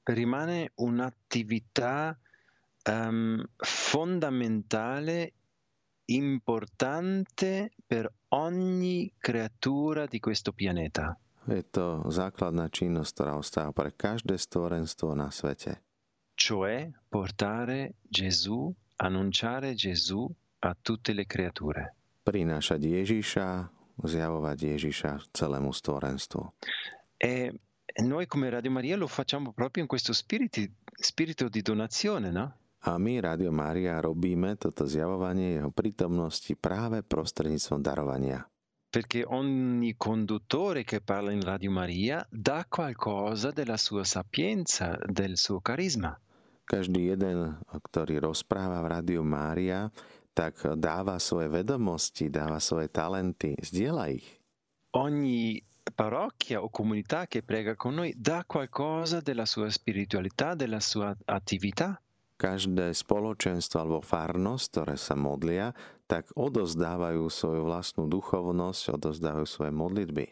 [0.10, 2.17] Rimane un'attività
[2.84, 5.34] ehm, fondamentale,
[6.10, 11.17] importante per ogni creatura di questo pianeta.
[11.50, 15.82] Je to základná činnosť, ktorá ostáva pre každé stvorenstvo na svete.
[16.39, 20.24] cioè portare Gesù, annunciare Gesù
[20.60, 21.95] a tutte le creature.
[22.24, 23.48] Prinášať Ježiša,
[24.00, 26.41] zjavovať Ježiša celému stvorenstvu.
[27.19, 27.52] E
[28.01, 30.62] noi come Radio Maria lo facciamo proprio in questo spirito,
[30.93, 32.53] spirito di donazione, no?
[32.83, 38.47] A my, Radio Mária, robíme toto zjavovanie jeho prítomnosti práve prostredníctvom darovania.
[38.89, 45.59] Perché ogni conduttore che parla in Radio Maria dà qualcosa della sua sapienza, del suo
[45.59, 46.15] carisma.
[46.69, 49.89] Každý jeden, ktorý rozpráva v Rádiu Mária,
[50.38, 54.25] tak dáva svoje vedomosti, dáva svoje talenty, zdieľa ich.
[54.93, 61.15] Ogni parrocchia o comunità che prega con noi dà qualcosa della sua spiritualità, della sua
[61.25, 61.99] attività.
[62.39, 65.75] Každé spoločenstvo alebo farnosť, ktoré sa modlia,
[66.08, 70.25] tak odozdávajú svoju vlastnú duchovnosť, odozdávajú svoje modlitby.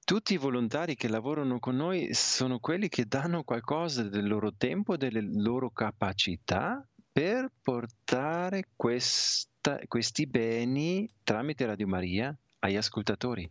[0.00, 4.96] Tutti i volontari che lavorano con noi sono quelli che danno qualcosa del loro tempo,
[4.96, 6.80] delle loro capacità
[7.12, 13.44] per portare questa- questi beni tramite Radio Maria agli ascoltatori.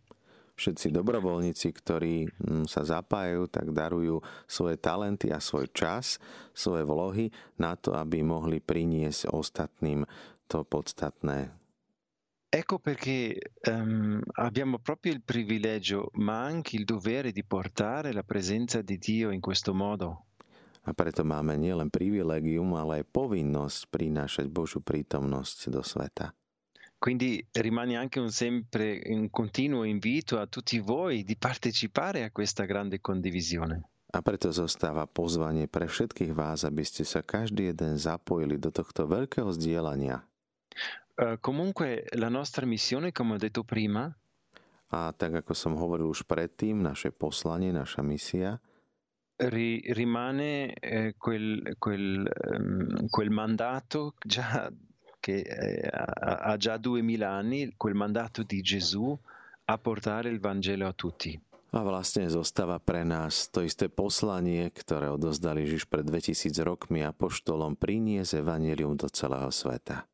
[0.62, 6.22] Všetci dobrovoľníci, ktorí mm, sa zapájajú, tak darujú svoje talenty a svoj čas,
[6.54, 10.06] svoje vlohy na to, aby mohli priniesť ostatným
[10.46, 11.50] to podstatné.
[12.46, 18.82] Ecco perché ehm, abbiamo proprio il privilegio, ma anche il dovere di portare la presenza
[18.82, 20.30] di Dio in questo modo.
[20.86, 26.34] A preto máme nielen privilegium, ale aj povinnosť prinášať Božú prítomnosť do sveta.
[27.02, 32.62] Quindi rimane anche un sempre un continuo invito a tutti voi di partecipare a questa
[32.62, 33.90] grande condivisione.
[34.14, 39.10] A preto zostáva pozvanie pre všetkých vás, aby ste sa každý jeden zapojili do tohto
[39.10, 40.22] veľkého zdieľania.
[41.18, 44.06] Eh, comunque la nostra missione, come ho detto prima,
[44.92, 48.60] A tak ako som hovoril už predtým, naše poslanie, naša misia
[49.40, 54.68] ri- rimane eh, quel, quel, ehm, quel mandato già
[55.22, 59.16] che eh, ha, già duemila anni, quel mandato di Gesù
[59.64, 61.38] a portare il Vangelo a tutti.
[61.72, 67.78] A vlastne zostáva pre nás to isté poslanie, ktoré odozdal Ježiš pred 2000 rokmi apoštolom
[67.78, 70.04] priniesť evanelium do celého sveta.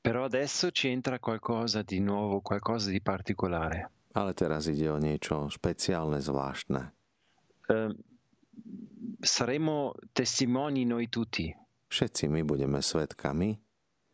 [0.00, 3.92] Però adesso ci entra qualcosa di nuovo, qualcosa di particolare.
[4.16, 6.82] Ale teraz ide o niečo špeciálne, zvláštne.
[7.70, 7.90] Eh,
[9.22, 11.54] saremo testimoni noi tutti,
[11.90, 13.58] Všetci my budeme svetkami,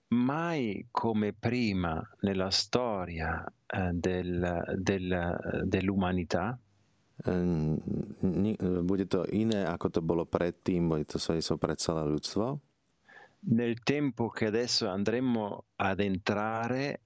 [0.08, 6.58] mai come prima nella storia eh, del- del- dell'umanità,
[7.24, 7.80] Ehm,
[8.20, 12.60] ni- bude to iné, ako to bolo predtým, bude to svedectvo pre celé ľudstvo.
[13.48, 17.00] nel tempo che adesso andremo ad entrare,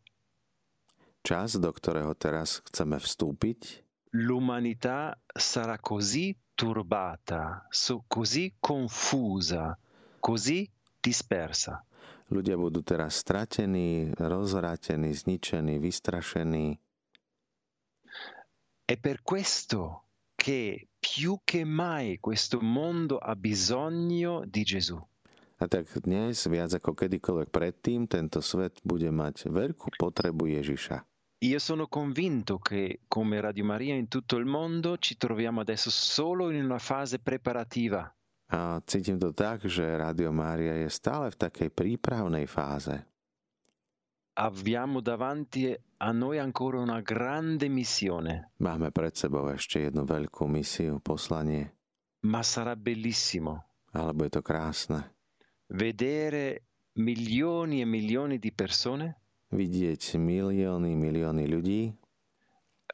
[1.23, 3.85] Čas, do ktorého teraz chceme vstúpiť,
[4.17, 9.77] l'umanità sarà così turbata, so- così confusa,
[10.19, 10.65] così
[10.99, 11.85] dispersa.
[12.31, 16.79] Ľudia budú teraz stratení, rozvrátení, zničení, vystrašení.
[18.87, 24.99] È per questo che più che mai questo mondo ha bisogno di Gesù.
[25.61, 31.05] A tak dnes, viac ako kedykoľvek predtým, tento svet bude mať veľkú potrebu Ježiša.
[31.43, 36.51] io sono convinto che come Radio Maria in tutto il mondo ci troviamo adesso solo
[36.51, 38.15] in una fase preparativa.
[38.51, 42.99] A cítim to tak, že Radio Mária je stále v takej prípravnej fáze.
[44.41, 50.99] Abbiamo davanti a noi ancora una grande missione, Máme pred sebou ešte jednu veľkú misiu,
[50.99, 51.77] poslanie,
[52.25, 55.13] ma sarà bellissimo alebo je to krásne.
[55.71, 56.63] vedere
[56.99, 59.19] milioni e milioni di persone
[59.51, 61.91] Vidieť milióny, milióny ľudí,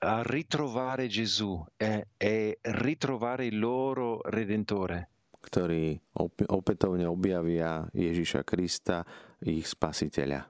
[0.00, 5.15] a ritrovare Gesù e, e ritrovare il loro Redentore.
[5.46, 9.06] Ktorí op- opätovne objavia Ježiša Krista,
[9.46, 10.42] ich spasiteľa.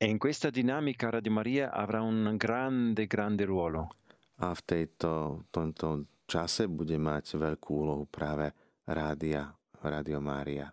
[0.00, 3.94] E in questa dinamica Radio Maria avrà un grande, grande ruolo.
[4.40, 8.50] A v tejto, tomto čase bude mať veľkú úlohu práve
[8.88, 9.52] Rádia,
[9.84, 10.72] Radio Mária.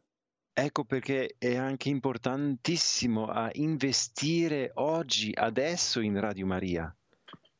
[0.58, 6.90] Ecco perché è anche importantissimo a investire oggi, adesso in Radio Maria.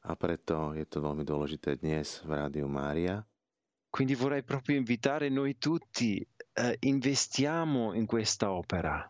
[0.08, 3.28] A preto je to veľmi dôležité dnes v Rádiu Mária.
[3.98, 6.22] Quindi vorrei proprio invitare noi tutti,
[6.54, 9.02] eh, investiamo in questa opera.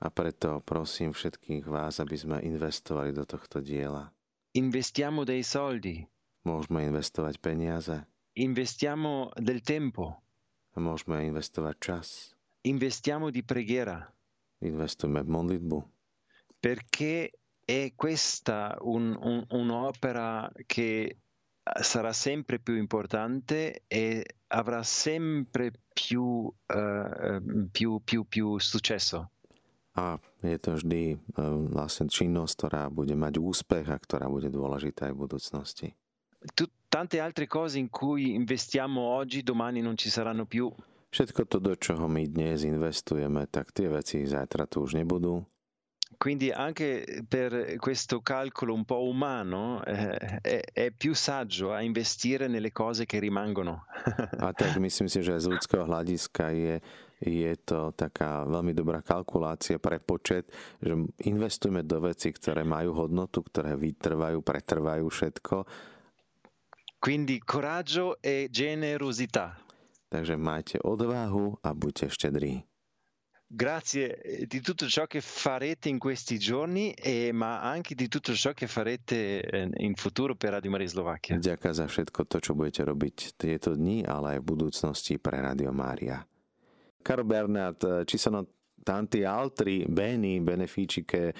[0.00, 4.08] A preto prosím všetkých vás, aby sme investovali do tohto diela.
[4.56, 6.00] Investiamo dei soldi,
[6.48, 8.08] Môžeme investovať peniaze,
[8.40, 10.24] investiamo del tempo,
[10.80, 12.32] môžeme investovať čas,
[12.64, 14.00] investiamo di preghiera,
[14.64, 15.78] investujme v modlitbu,
[16.56, 17.36] perché
[17.68, 21.20] è questa un- un- un'opera che
[21.62, 29.30] sarà sempre più importante e avrà sempre più, eh, più, più, più successo.
[29.92, 31.16] A je to vždy e,
[31.68, 35.88] vlastne činnosť, ktorá bude mať úspech a ktorá bude dôležitá aj v budúcnosti.
[36.56, 40.72] Tu- tante altre cose in cui investiamo oggi, domani non ci saranno più.
[41.12, 45.44] Všetko to, do čoho my dnes investujeme, tak tie veci zajtra tu už nebudú.
[46.22, 52.46] Quindi anche per questo calcolo un po' umano eh, è, è più saggio a investire
[52.46, 53.86] nelle cose che rimangono.
[54.38, 56.78] A tak myslím si, že z ľudského hľadiska je,
[57.18, 60.46] je to taká veľmi dobrá kalkulácia pre počet,
[60.78, 60.94] že
[61.26, 65.66] investujeme do veci, ktoré majú hodnotu, ktoré vytrvajú, pretrvajú všetko.
[67.02, 69.58] Quindi coraggio e generosità.
[70.06, 72.62] Takže majte odvahu a buďte štedrí.
[73.54, 78.32] Grazie eh, di tutto ciò che farete in questi giorni, e, ma anche di tutto
[78.32, 81.36] ciò che farete eh, in futuro per Radio Maria Slovacchia.
[81.36, 85.68] Ďakujem za všetko to, čo budete robiť tieto dni, ale aj v budúcnosti pre Radio
[85.68, 86.24] Mária.
[87.04, 88.40] Caro Bernard, ci sono
[88.82, 91.34] tanti altri beni, benefici che eh,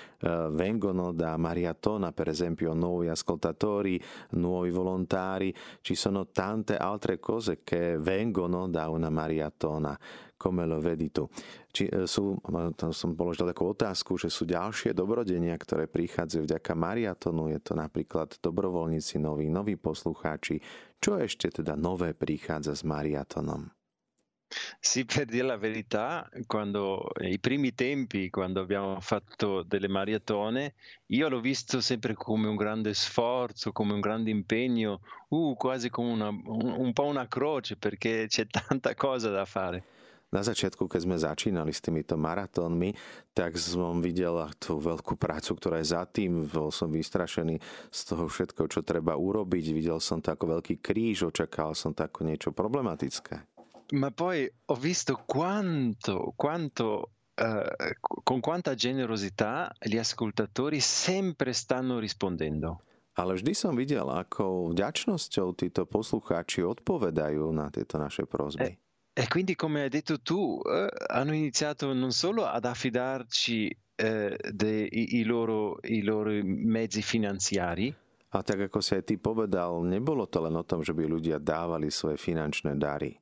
[0.50, 7.96] vengono da Mariatona, per esempio nuovi ascoltatori, nuovi volontari, ci sono tante altre cose che
[7.98, 9.98] vengono da una Mariatona.
[10.42, 11.30] Come lo vedi tu?
[11.70, 12.42] Či e, sú,
[12.74, 17.54] tam som položil takú otázku, že sú ďalšie dobrodenia, ktoré prichádzajú vďaka Mariatonu.
[17.54, 20.58] Je to napríklad dobrovoľníci noví, noví poslucháči.
[20.98, 23.70] Čo ešte teda nové prichádza s Mariatonom?
[24.80, 30.74] Sì, per dire la verità, quando i primi tempi, quando abbiamo fatto delle maratone,
[31.06, 36.10] io l'ho visto sempre come un grande sforzo, come un grande impegno, uh, quasi come
[36.10, 39.84] una, un, un po' una croce, perché c'è tanta cosa da fare.
[40.32, 42.96] Na začiatku, keď sme začínali s týmito maratónmi,
[43.36, 46.48] tak som videl tú veľkú prácu, ktorá je za tým.
[46.48, 47.60] Bol som vystrašený
[47.92, 49.64] z toho všetko, čo treba urobiť.
[49.76, 53.44] Videl som to ako veľký kríž, očakával som to ako niečo problematické.
[53.92, 62.80] Ma poi ho visto quanto, quanto eh, con quanta generosità gli ascoltatori sempre stanno rispondendo.
[63.20, 68.72] Ale vždy som videl, ako vďačnosťou títo poslucháči odpovedajú na tieto naše prosby.
[68.72, 68.91] E
[69.28, 75.20] quindi, come hai detto tu, eh, hanno iniziato non solo ad affidarci eh, dei, i,
[75.20, 77.92] i loro, i loro mezzi finanziari,
[78.32, 81.36] A tak ako si aj ty povedal, nebolo to len o tom, že by ľudia
[81.36, 83.12] dávali svoje finančné dary.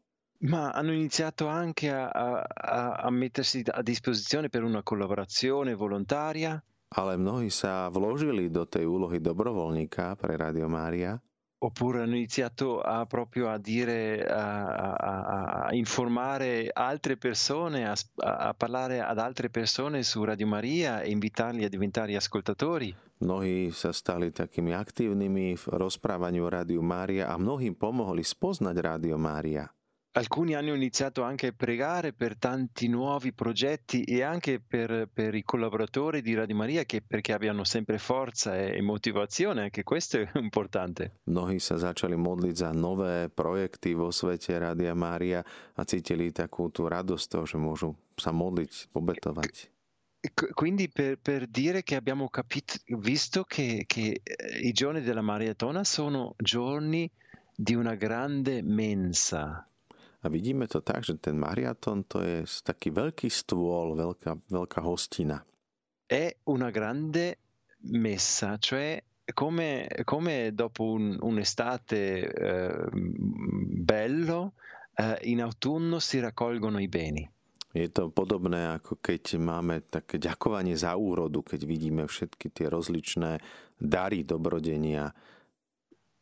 [0.47, 6.63] ma hanno iniziato anche a, a- a- a mettersi a disposizione per una collaborazione volontaria,
[6.91, 11.19] Ale mnohí sa vložili do tej úlohy dobrovoľníka pre Radio Mária
[11.61, 19.01] oppure hanno iniziato a proprio a dire, a, a- a- informare altre persone, a, parlare
[19.01, 22.95] ad altre persone su Radio Maria e invitarli a diventare ascoltatori.
[23.21, 29.21] Mnohí sa stali takými aktívnymi v rozprávaniu o Rádiu Mária a mnohým pomohli spoznať Rádio
[29.21, 29.69] Mária.
[30.13, 35.45] Alcuni hanno iniziato anche a pregare per tanti nuovi progetti e anche per, per i
[35.45, 40.29] collaboratori di Radio Maria che, perché abbiano sempre forza e, e motivazione, anche questo è
[40.43, 41.23] importante.
[41.31, 45.47] Mnohí sa začali modliť za nové projekty vo svete Rádia Mária
[45.79, 49.71] a cítili takú tú radosť toho, že môžu sa modliť, obetovať.
[50.53, 55.85] quindi per, per, dire che abbiamo capito, visto che, che, eh, i giorni della maratona
[55.85, 57.09] sono giorni
[57.55, 59.70] di una grande mensa.
[60.21, 65.41] A vidíme to tak, že ten maraton to je taký veľký stôl, veľká, veľká hostina.
[66.05, 67.39] È una grande
[67.89, 69.01] messa, cioè
[69.33, 74.53] come, come dopo un, un'estate eh, bello,
[74.95, 77.31] eh, in autunno si raccolgono i beni.
[77.71, 83.39] Je to podobné, ako keď máme také ďakovanie za úrodu, keď vidíme všetky tie rozličné
[83.79, 85.15] dary dobrodenia.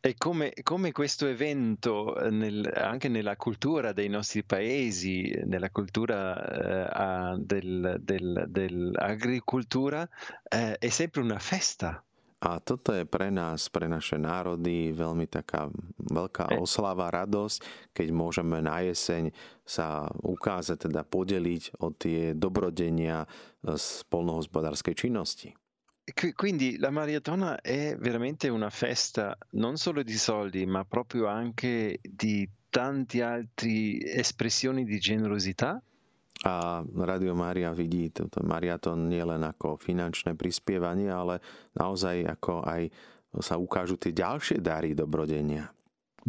[0.01, 7.37] E come, come questo evento nel, anche nella cultura dei nostri paesi, nella cultura eh,
[7.39, 10.09] del, del, dell'agricoltura,
[10.49, 12.01] eh, è sempre una festa.
[12.39, 15.67] A toto je pre nás, pre naše národy veľmi taká
[15.99, 19.35] veľká oslava, radosť, keď môžeme na jeseň
[19.67, 23.27] sa ukázať, teda podeliť o tie dobrodenia
[23.67, 25.59] z polnohospodárskej činnosti.
[26.35, 32.49] Quindi la maratona è veramente una festa non solo di soldi, ma proprio anche di
[32.71, 35.83] tanti altri espressioni di generosità
[36.45, 41.43] a Radio Mária vidí toto mariaton nielen ako finančné prispievanie, ale
[41.75, 42.83] naozaj ako aj
[43.43, 45.67] sa ukážu tie ďalšie dary dobrodenia.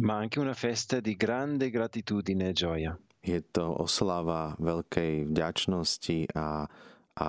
[0.02, 2.92] Ma anche una festa di grande gratitudine e gioia.
[3.20, 6.64] Je to oslava veľkej vďačnosti a,
[7.20, 7.28] a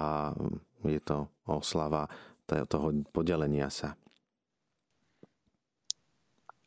[0.88, 2.08] je to oslava
[2.68, 3.96] toho podelenia sa.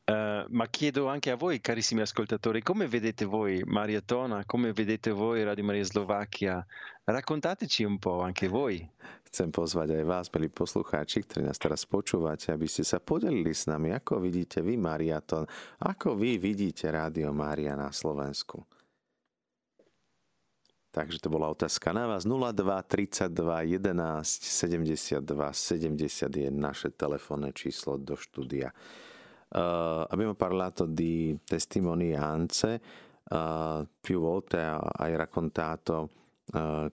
[0.04, 5.42] Uh, ma chiedo anche a voi, carissimi ascoltatori, come vedete voi Mariatona, come vedete voi
[5.42, 6.60] Radio Maria Slovacchia?
[7.04, 8.84] Raccontateci un po' anche voi.
[9.24, 13.64] Chcem pozvať aj vás, milí poslucháči, ktorí nás teraz počúvate, aby ste sa podelili s
[13.64, 15.48] nami, ako vidíte vy Mariaton,
[15.80, 18.60] ako vy vidíte Rádio Mária na Slovensku.
[20.94, 22.22] Takže to bola otázka na vás.
[22.22, 22.54] 02
[22.86, 28.70] 32 11 72 70 je naše telefónne číslo do štúdia.
[29.50, 32.78] Uh, abbiamo parlato di testimonianze,
[33.26, 36.10] uh, più volte hai raccontato
[36.54, 36.86] uh,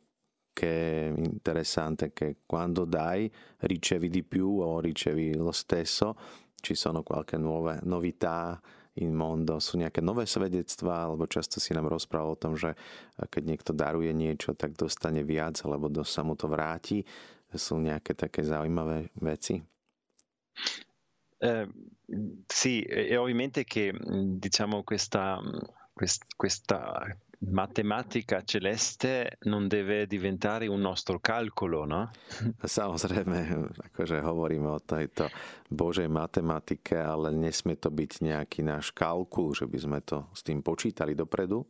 [0.50, 3.30] che è interessante che quando dai
[3.70, 6.18] ricevi di più o ricevi lo stesso,
[6.58, 8.60] ci sono qualche nuove novità
[9.00, 12.76] in mondo, sú nejaké nové svedectvá, alebo často si nám rozprával o tom, že
[13.16, 17.08] keď niekto daruje niečo, tak dostane viac, alebo sa mu to vráti.
[17.52, 19.60] Sú nejaké také zaujímavé veci?
[21.42, 21.68] Eh,
[22.48, 23.92] sì, e ovviamente che
[24.38, 25.40] diciamo questa,
[25.94, 27.08] quest, questa
[27.42, 32.12] matematica celeste non deve diventare un nostro calcolo, no?
[32.62, 35.26] Samozrejme, akože hovoríme o tejto
[35.66, 40.62] Božej matematike, ale nesmie to byť nejaký náš kalkul, že by sme to s tým
[40.62, 41.66] počítali dopredu.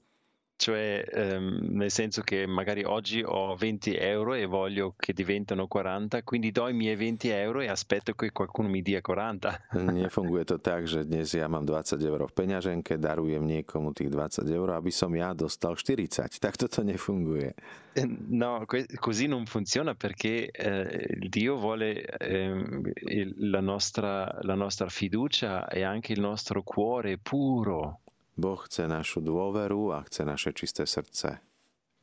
[0.62, 6.22] Cioè, ehm, nel senso che magari oggi ho 20 euro e voglio che diventano 40,
[6.22, 9.70] quindi do i miei 20 euro e aspetto che qualcuno mi dia 40.
[9.90, 14.46] Nefunguje to tak, že dnes ja mám 20 eur v peňaženke, darujem niekomu tých 20
[14.54, 16.38] eur, aby som ja dostal 40.
[16.38, 17.58] Tak toto nefunguje.
[17.98, 18.62] Eh, no,
[19.02, 26.14] così non funziona perché eh, Dio vuole eh, la, nostra, la nostra fiducia e anche
[26.14, 28.02] il nostro cuore puro.
[28.36, 31.42] Boh chce našu dôveru a chce naše čisté srdce.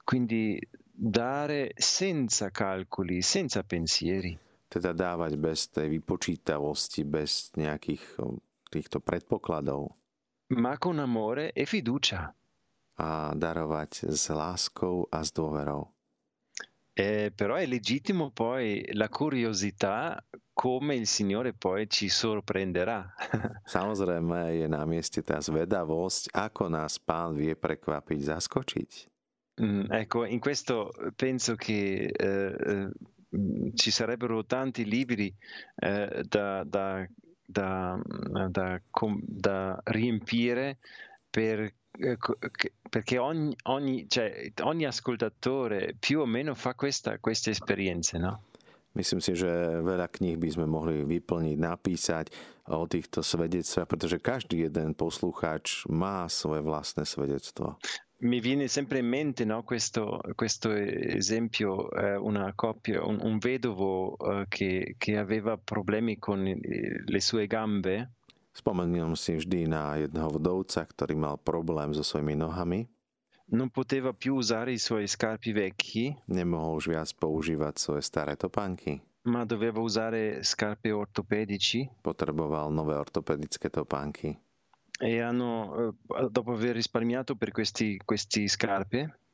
[0.04, 0.60] Quindi
[0.92, 4.36] dare senza calcoli, senza pensieri.
[4.68, 8.20] Teda dávať bez tej vypočítavosti, bez nejakých
[8.68, 9.96] týchto predpokladov.
[10.56, 12.28] Ma con amore e fiducia.
[12.98, 15.88] A darovať s láskou a s dôverou.
[16.98, 20.18] Eh, però è legittimo poi la curiosità
[20.58, 23.14] come il Signore poi ci sorprenderà.
[23.62, 28.90] Samozrejme je na mieste tá zvedavosť, ako nás Pán vie prekvapiť, zaskočiť.
[29.62, 32.90] Mm, ecco, in questo penso che eh, eh
[33.74, 35.28] ci sarebbero tanti libri
[35.76, 37.06] eh, da, da,
[37.44, 38.00] da,
[38.48, 40.78] da, riempire
[41.28, 42.16] per eh,
[42.88, 48.47] perché ogni, ogni, cioè, ogni, ascoltatore più o meno fa questa, queste esperienze, no?
[48.98, 49.46] Myslím si, že
[49.78, 52.34] veľa kníh by sme mohli vyplniť, napísať
[52.66, 57.78] o týchto svedectvách, pretože každý jeden poslucháč má svoje vlastné svedectvo.
[58.18, 64.18] Mi viene sempre in mente no, questo, questo, esempio, eh, una coppia, un, un vedovo
[64.18, 68.18] eh, che, che aveva problemi con le sue gambe
[68.58, 72.90] Spomeniem si vždy na jedného vdovca, ktorý mal problém so svojimi nohami.
[73.50, 76.12] Non poteva più usare i suoi scarpi vecchi.
[76.28, 79.00] Nemohol už viac používať svoje staré topánky.
[79.28, 81.88] Ma doveva usare scarpe ortopedici.
[82.04, 84.36] Potreboval nové ortopedické topánky.
[85.00, 89.28] E hanno, eh, dopo aver risparmiato per questi, questi scarpe,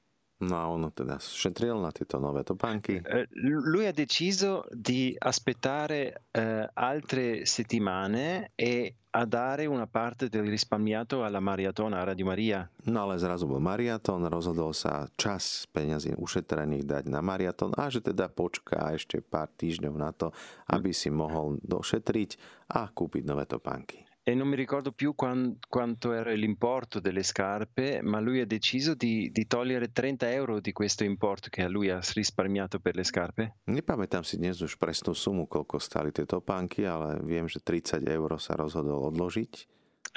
[0.44, 2.98] No on teda šetril na tieto nové topánky.
[2.98, 10.50] Eh, lui ha deciso di aspettare eh, altre settimane e a dare una parte del
[10.50, 12.68] risparmiato alla maratona Radio Maria.
[12.90, 18.02] No ale zrazu bol maraton, rozhodol sa čas peňazí ušetrených dať na maraton a že
[18.02, 20.34] teda počká ešte pár týždňov na to,
[20.66, 22.30] aby si mohol došetriť
[22.74, 24.03] a kúpiť nové topánky.
[24.26, 28.94] E non mi ricordo più quan- quanto era l'importo delle scarpe, ma lui ha deciso
[28.94, 33.60] di, di togliere 30 euro di questo importo che lui ha risparmiato per le scarpe.
[33.68, 38.40] Nepamätám si dnes už presnú sumu, koľko stali tie topánky, ale viem, že 30 eur
[38.40, 39.52] sa rozhodol odložiť.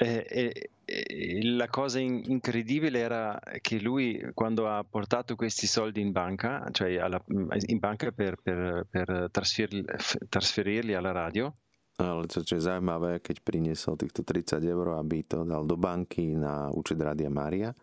[0.00, 0.44] E, e,
[0.88, 6.64] e la cosa in- incredibile era che lui, quando ha portato questi soldi in banca,
[6.72, 11.52] cioè alla- in banca per, per- per trasferirli alla radio,
[11.98, 16.38] Ale čo, čo je zaujímavé, keď priniesol týchto 30 eur, aby to dal do banky
[16.38, 17.74] na účet Radia Maria,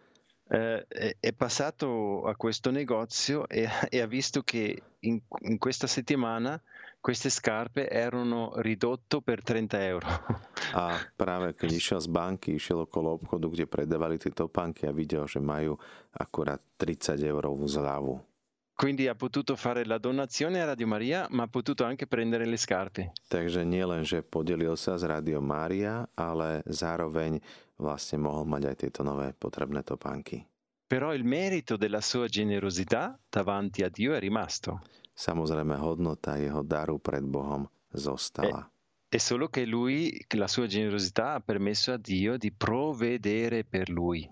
[0.48, 0.88] eh,
[1.20, 6.56] è, passato a questo negozio e, e ha visto che in, in questa settimana
[7.02, 10.08] queste scarpe erano ridotte per 30 euro.
[10.74, 15.30] a práve keď išiel z banky, išiel okolo obchodu, kde predávali tie topánky a videl,
[15.30, 15.78] že majú
[16.16, 18.35] akurát 30 eurovú zľavu.
[18.76, 22.60] Quindi ha potuto fare la donazione a Radio Maria, ma ha potuto anche prendere le
[22.60, 23.16] scarpe.
[23.32, 27.40] Takže nielen, že podelil sa s Radio Mária, ale zároveň
[27.80, 30.44] vlastne mohol mať aj tieto nové potrebné topánky.
[30.86, 34.84] Però il merito della sua generosità davanti a Dio è rimasto.
[35.16, 37.64] Samozrejme, hodnota jeho daru pred Bohom
[37.96, 38.70] zostala.
[39.08, 44.28] È solo che lui, la sua generosità ha permesso a Dio di provvedere per lui.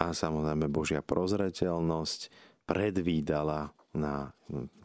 [0.00, 2.20] A samozrejme, Božia prozreteľnosť
[2.64, 4.32] predvídala na,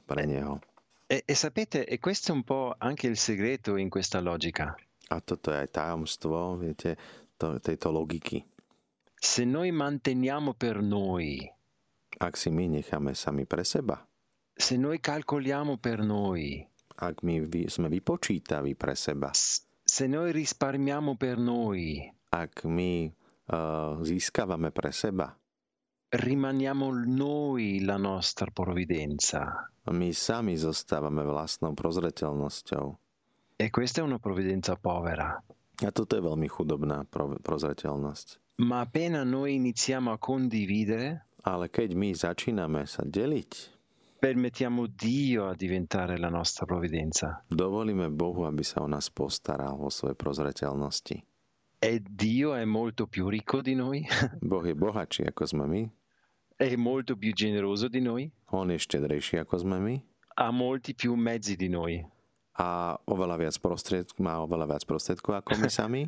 [0.06, 0.60] pre neho.
[1.08, 4.76] E, e sapete, e questo è un po' anche il segreto in questa logica.
[5.10, 6.98] A toto je aj tajomstvo, viete,
[7.38, 8.44] to, tejto logiky.
[9.16, 11.48] Se noi manteniamo per noi,
[12.18, 14.02] Ak si my necháme sami pre seba,
[14.58, 16.66] se noi calcoliamo per noi,
[16.98, 19.30] ak my vy, sme vypočítaví pre seba,
[19.86, 23.06] se noi risparmiamo per noi, ak my
[23.54, 25.30] uh, získavame pre seba,
[26.10, 29.72] rimaniamo noi la nostra provvidenza.
[29.88, 32.86] my sami zostávame vlastnou prozreteľnosťou.
[33.58, 35.40] E questa è una provvidenza povera.
[35.78, 38.60] A toto je veľmi chudobná pro, prozreteľnosť.
[38.66, 43.52] Ma appena noi iniziamo a condividere, Ale keď my začíname sa deliť,
[44.20, 47.48] permettiamo Dio a diventare la nostra provvidenza.
[47.48, 51.24] dovolíme Bohu, aby sa o nás postaral vo svojej prozreteľnosti.
[51.80, 54.04] E Dio è molto più ricco di noi,
[54.42, 55.82] Boh je bohatší ako sme my,
[56.58, 59.96] è molto più generoso di noi, on je štedrejší ako sme my
[60.38, 62.02] ha molti più mezzi di noi.
[62.58, 66.04] a oveľa viac prostriedkov, má oveľa viac prostriedkov ako my sami.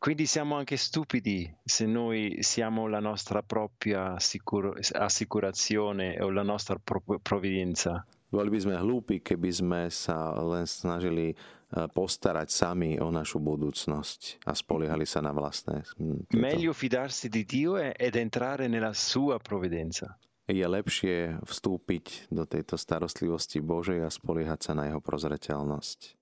[0.00, 6.78] Quindi siamo anche stupidi se noi siamo la nostra propria sicur- assicurazione o la nostra
[6.78, 8.06] pro- provvidenza.
[8.30, 11.36] Boli by sme hlúpi, keby sme sa len snažili eh,
[11.90, 15.82] postarať sami o našu budúcnosť a spoliehali sa na vlastné.
[16.38, 20.14] Meglio fidarsi di Dio e- ed entrare nella sua provvidenza.
[20.50, 26.19] Je lepšie vstúpiť do tejto starostlivosti Božej a spoliehať sa na jeho prozreteľnosť.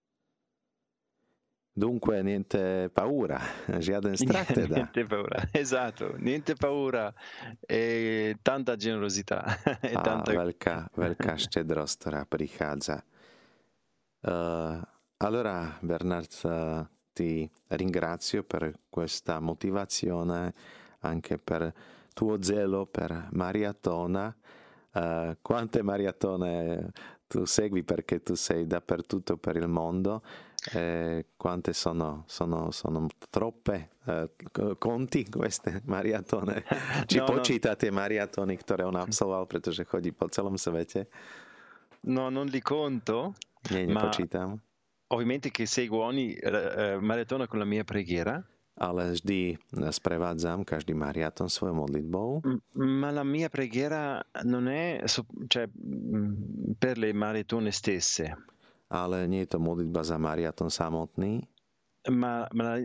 [1.79, 3.39] Dunque, niente paura,
[3.79, 4.83] žiaden strach teda.
[4.83, 7.15] niente paura, esatto, niente paura
[7.63, 9.47] e tanta generosità
[9.79, 10.35] e A tanta...
[10.91, 13.07] veľká štedrosť, ktorá prichádza.
[14.27, 14.83] Uh,
[15.23, 16.83] allora, Bernard, uh,
[17.15, 20.55] ti ringrazio per questa motivazione,
[21.07, 21.73] anche per
[22.11, 24.35] tuo zelo per maratona.
[24.91, 26.91] Uh, quante maratone
[27.29, 30.23] tu segui perché tu sei dappertutto per il mondo?
[30.75, 33.91] Eh, quante sono, sono, sono troppe?
[34.05, 34.29] Eh,
[34.77, 36.65] conti queste maratone?
[37.07, 37.33] Či No, no.
[37.33, 41.07] počíta tie maratony, ktoré on absolvoval, pretože chodí po celom svete?
[42.11, 43.35] No, non li conto,
[43.71, 44.59] Nie, Ma- nepočítam.
[45.11, 48.43] ovviamente che seguo ogni eh, eh, maratona con la mia preghiera,
[48.79, 49.59] Ale vždy
[49.91, 52.47] sprevádzam každý mariaton svojou modlitbou.
[52.79, 55.03] ma la mia preghiera non è
[55.51, 55.67] cioè,
[56.79, 58.39] per le maratone stesse,
[58.89, 61.45] Ale nie je to modlitba za mariaton samotný.
[62.09, 62.81] ma, ma-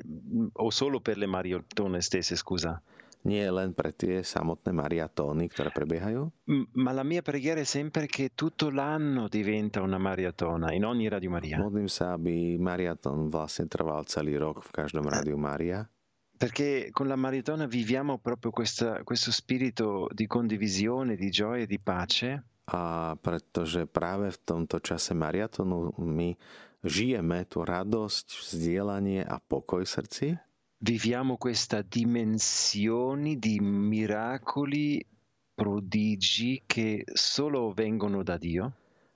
[0.59, 2.83] o solo per le maratone stesse, scusa.
[3.23, 6.27] Nie len pre tie samotné mariatóny, ktoré prebiehajú.
[6.75, 11.31] Ma la mia preghiera è sempre che tutto l'anno diventa una maratona in ogni Radio
[11.31, 15.87] Maria, Modlím sa, aby mariaton vlastne trval celý rok v každom rádiu Mária.
[16.35, 21.79] perché con la maratona viviamo proprio questa- questo spirito di condivisione, di gioia e di
[21.79, 26.35] pace A pretože práve v tomto čase mariatonu my
[26.83, 30.39] žijeme tú radosť, vzdielanie a pokoj srdci.
[30.83, 34.99] viviamo questa dimensione di miracoli
[35.55, 38.73] prodigi che solo vengono da Dio.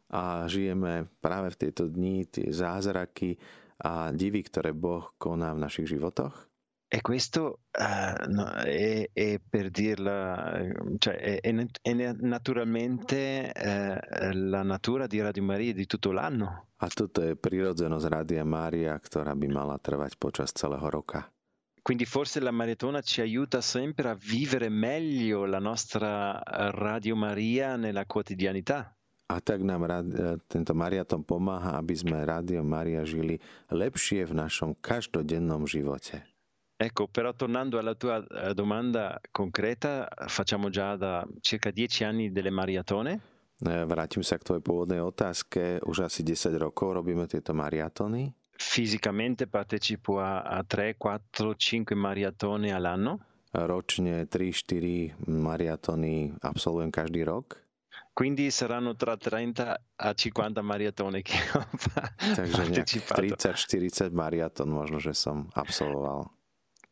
[0.07, 3.35] A žijeme práve v tieto dni tie zázraky
[3.83, 6.47] a divy, ktoré Boh koná v našich životoch.
[6.87, 10.55] E questo uh, no, è, è, per dirla,
[10.97, 16.67] cioè è, è naturalmente uh, la natura di Radio Maria di tutto l'anno.
[16.77, 21.25] A toto je prirodzenosť Rádia Mária, ktorá by mala trvať počas celého roka.
[21.81, 26.39] Quindi forse la maratona ci aiuta sempre a vivere meglio la nostra
[26.71, 28.93] Radio Maria nella quotidianità.
[29.27, 30.07] A tak nám rad,
[30.47, 36.36] tento mariaton pomáha, aby sme Rádio Maria žili lepšie v našom každodennom živote.
[36.77, 42.51] Ecco, però tornando alla tua eh, domanda concreta, facciamo già da circa dieci anni delle
[42.51, 43.19] maratone.
[43.57, 45.81] Eh, vrátim sa k tvojej pôvodnej otázke.
[45.81, 48.29] Už asi 10 rokov robíme tieto mariatony.
[48.53, 53.25] Fisicamente partecipo a, a 3, 4, 5 maratone all'anno.
[53.49, 57.57] Ročne 3-4 mariatony absolvujem každý rok.
[58.13, 61.65] Quindi saranno tra 30 a 50 maratone che ho
[62.37, 62.85] Takže
[63.17, 66.36] 30-40 maraton možno, že som absolvoval.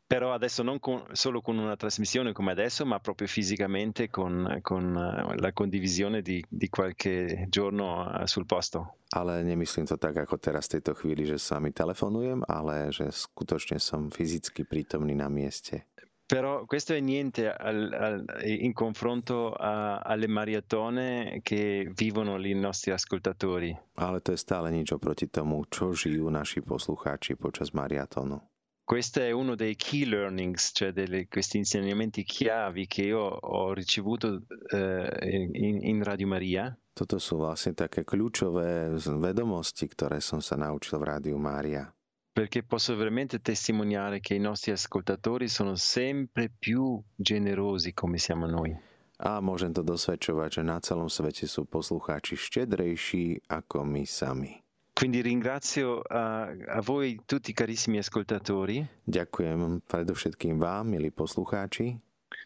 [0.07, 4.95] Però adesso non con, solo con una trasmissione come adesso, ma proprio fisicamente con, con
[4.95, 8.97] eh, la condivisione di, di, qualche giorno eh, sul posto.
[9.15, 13.09] Ale nemyslím to tak ako teraz v tejto chvíli, že s vami telefonujem, ale že
[13.09, 15.87] skutočne som fyzicky prítomný na mieste.
[16.25, 22.91] Però questo è niente al, al, in confronto a, alle maratone che vivono i nostri
[22.91, 23.77] ascoltatori.
[24.01, 28.41] Ale to je stále nič oproti tomu, čo žijú naši poslucháči počas mariatonu.
[28.85, 34.43] Questo è uno dei key learnings, cioè delle, questi insegnamenti chiavi che io ho ricevuto
[34.71, 36.77] eh, in, in Radio Maria.
[36.93, 41.91] Toto sú vlastne také kľúčové vedomosti, ktoré som sa naučil v Rádiu Mária.
[42.31, 48.71] Perché posso veramente testimoniare che i nostri ascoltatori sono sempre più generosi come siamo noi.
[49.19, 54.64] A môžem to dosvedčovať, že na celom svete sú poslucháči štedrejší ako my sami.
[54.95, 58.79] Quindi ringrazio a, a voi tutti carissimi ascoltatori.
[59.03, 61.99] Ďakujem predovšetkým vám, milí poslucháči.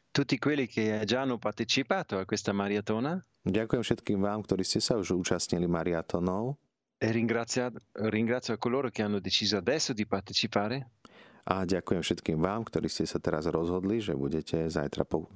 [0.09, 3.21] Tutti quelli che già hanno partecipato a questa maratona.
[3.45, 6.57] Ďakujem všetkým vám, ktorí ste sa už účastnili maratonov.
[6.97, 7.69] E ringrazio,
[8.09, 10.97] ringrazio a coloro che hanno deciso adesso di partecipare.
[11.45, 15.29] A ďakujem všetkým vám, ktorí ste sa teraz rozhodli, že budete zajtra po,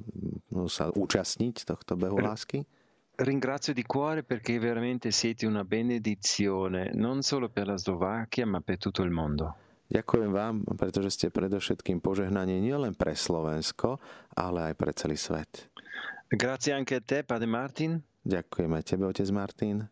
[0.50, 2.66] no, sa účastniť tohto behu lásky.
[3.16, 8.78] Ringrazio di cuore perché veramente siete una benedizione, non solo per la Slovacchia, ma per
[8.78, 9.62] tutto il mondo.
[9.94, 14.02] Ďakujem vám, pretože ste predovšetkým požehnanie nielen pre Slovensko,
[14.34, 15.70] ale aj pre celý svet.
[16.34, 18.02] Grazie anche a te, Padre Martin.
[18.26, 19.86] Ďakujem aj tebe, otec Martin.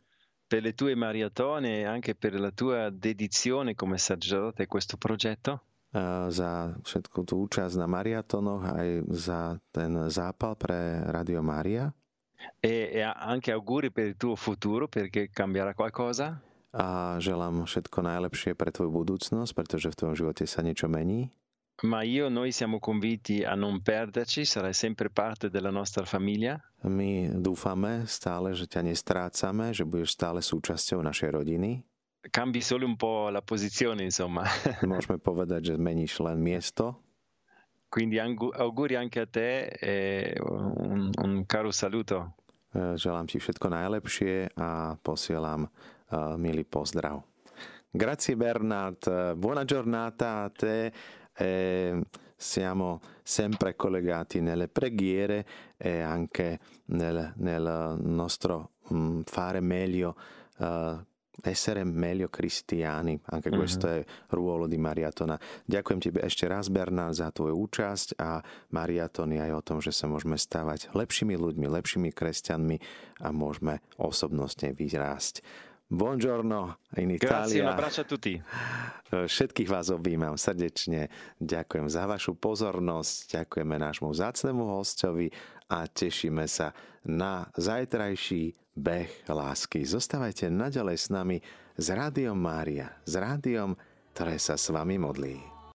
[0.49, 5.61] Per le tue maratone e anche per la tua dedizione come sacerdote a questo progetto.
[5.91, 11.91] Uh, za všetku tú účasť na mariatonoch aj za ten zápal pre Radio Maria.
[12.59, 16.41] E, e anche auguri per il tuo futuro perché cambierà qualcosa.
[16.71, 21.27] A želám všetko najlepšie pre tvoju budúcnosť, pretože v tvojom živote sa niečo mení.
[21.81, 26.61] Ma io, noi siamo convinti a non perderci, sarai sempre parte della nostra famiglia.
[26.85, 31.81] My dúfame stále, že ťa nestrácame, že budeš stále súčasťou našej rodiny.
[32.29, 34.45] Cambi solo un po' la posizione, insomma.
[34.85, 37.01] Môžeme povedať, že zmeníš len miesto.
[37.91, 42.39] Quindi auguri anche a te e un, un caro saluto.
[42.71, 47.19] Eh, želám ti všetko najlepšie a posielam uh, milý pozdrav.
[47.91, 50.87] Grazie Bernard, eh, buona giornata a te.
[51.35, 51.99] E
[52.39, 56.59] siamo sempre collegati nelle preghiere e anche
[56.95, 60.15] nel, nel nostro um, fare meglio
[60.59, 60.95] uh,
[61.43, 63.57] essere meglio cristiani, anche mm-hmm.
[63.57, 64.03] questo è
[64.35, 65.39] ruolo di Mariatona.
[65.65, 68.43] Ďakujem ti ešte raz, Bernard, za tvoju účasť a
[68.75, 72.77] Mariaton je aj o tom, že sa môžeme stávať lepšími ľuďmi, lepšími kresťanmi
[73.23, 75.41] a môžeme osobnostne vyrásť.
[75.91, 77.51] Buongiorno in Italia.
[77.51, 78.39] Grazie, un abbraccio a tutti.
[79.11, 81.11] Všetkých vás objímam srdečne.
[81.43, 85.35] Ďakujem za vašu pozornosť, ďakujeme nášmu zácnemu hostovi
[85.67, 86.71] a tešíme sa
[87.03, 89.83] na zajtrajší beh lásky.
[89.83, 91.37] Zostávajte naďalej s nami
[91.77, 93.75] s Rádiom Mária, s rádiom,
[94.15, 95.60] ktoré sa s vami modlí.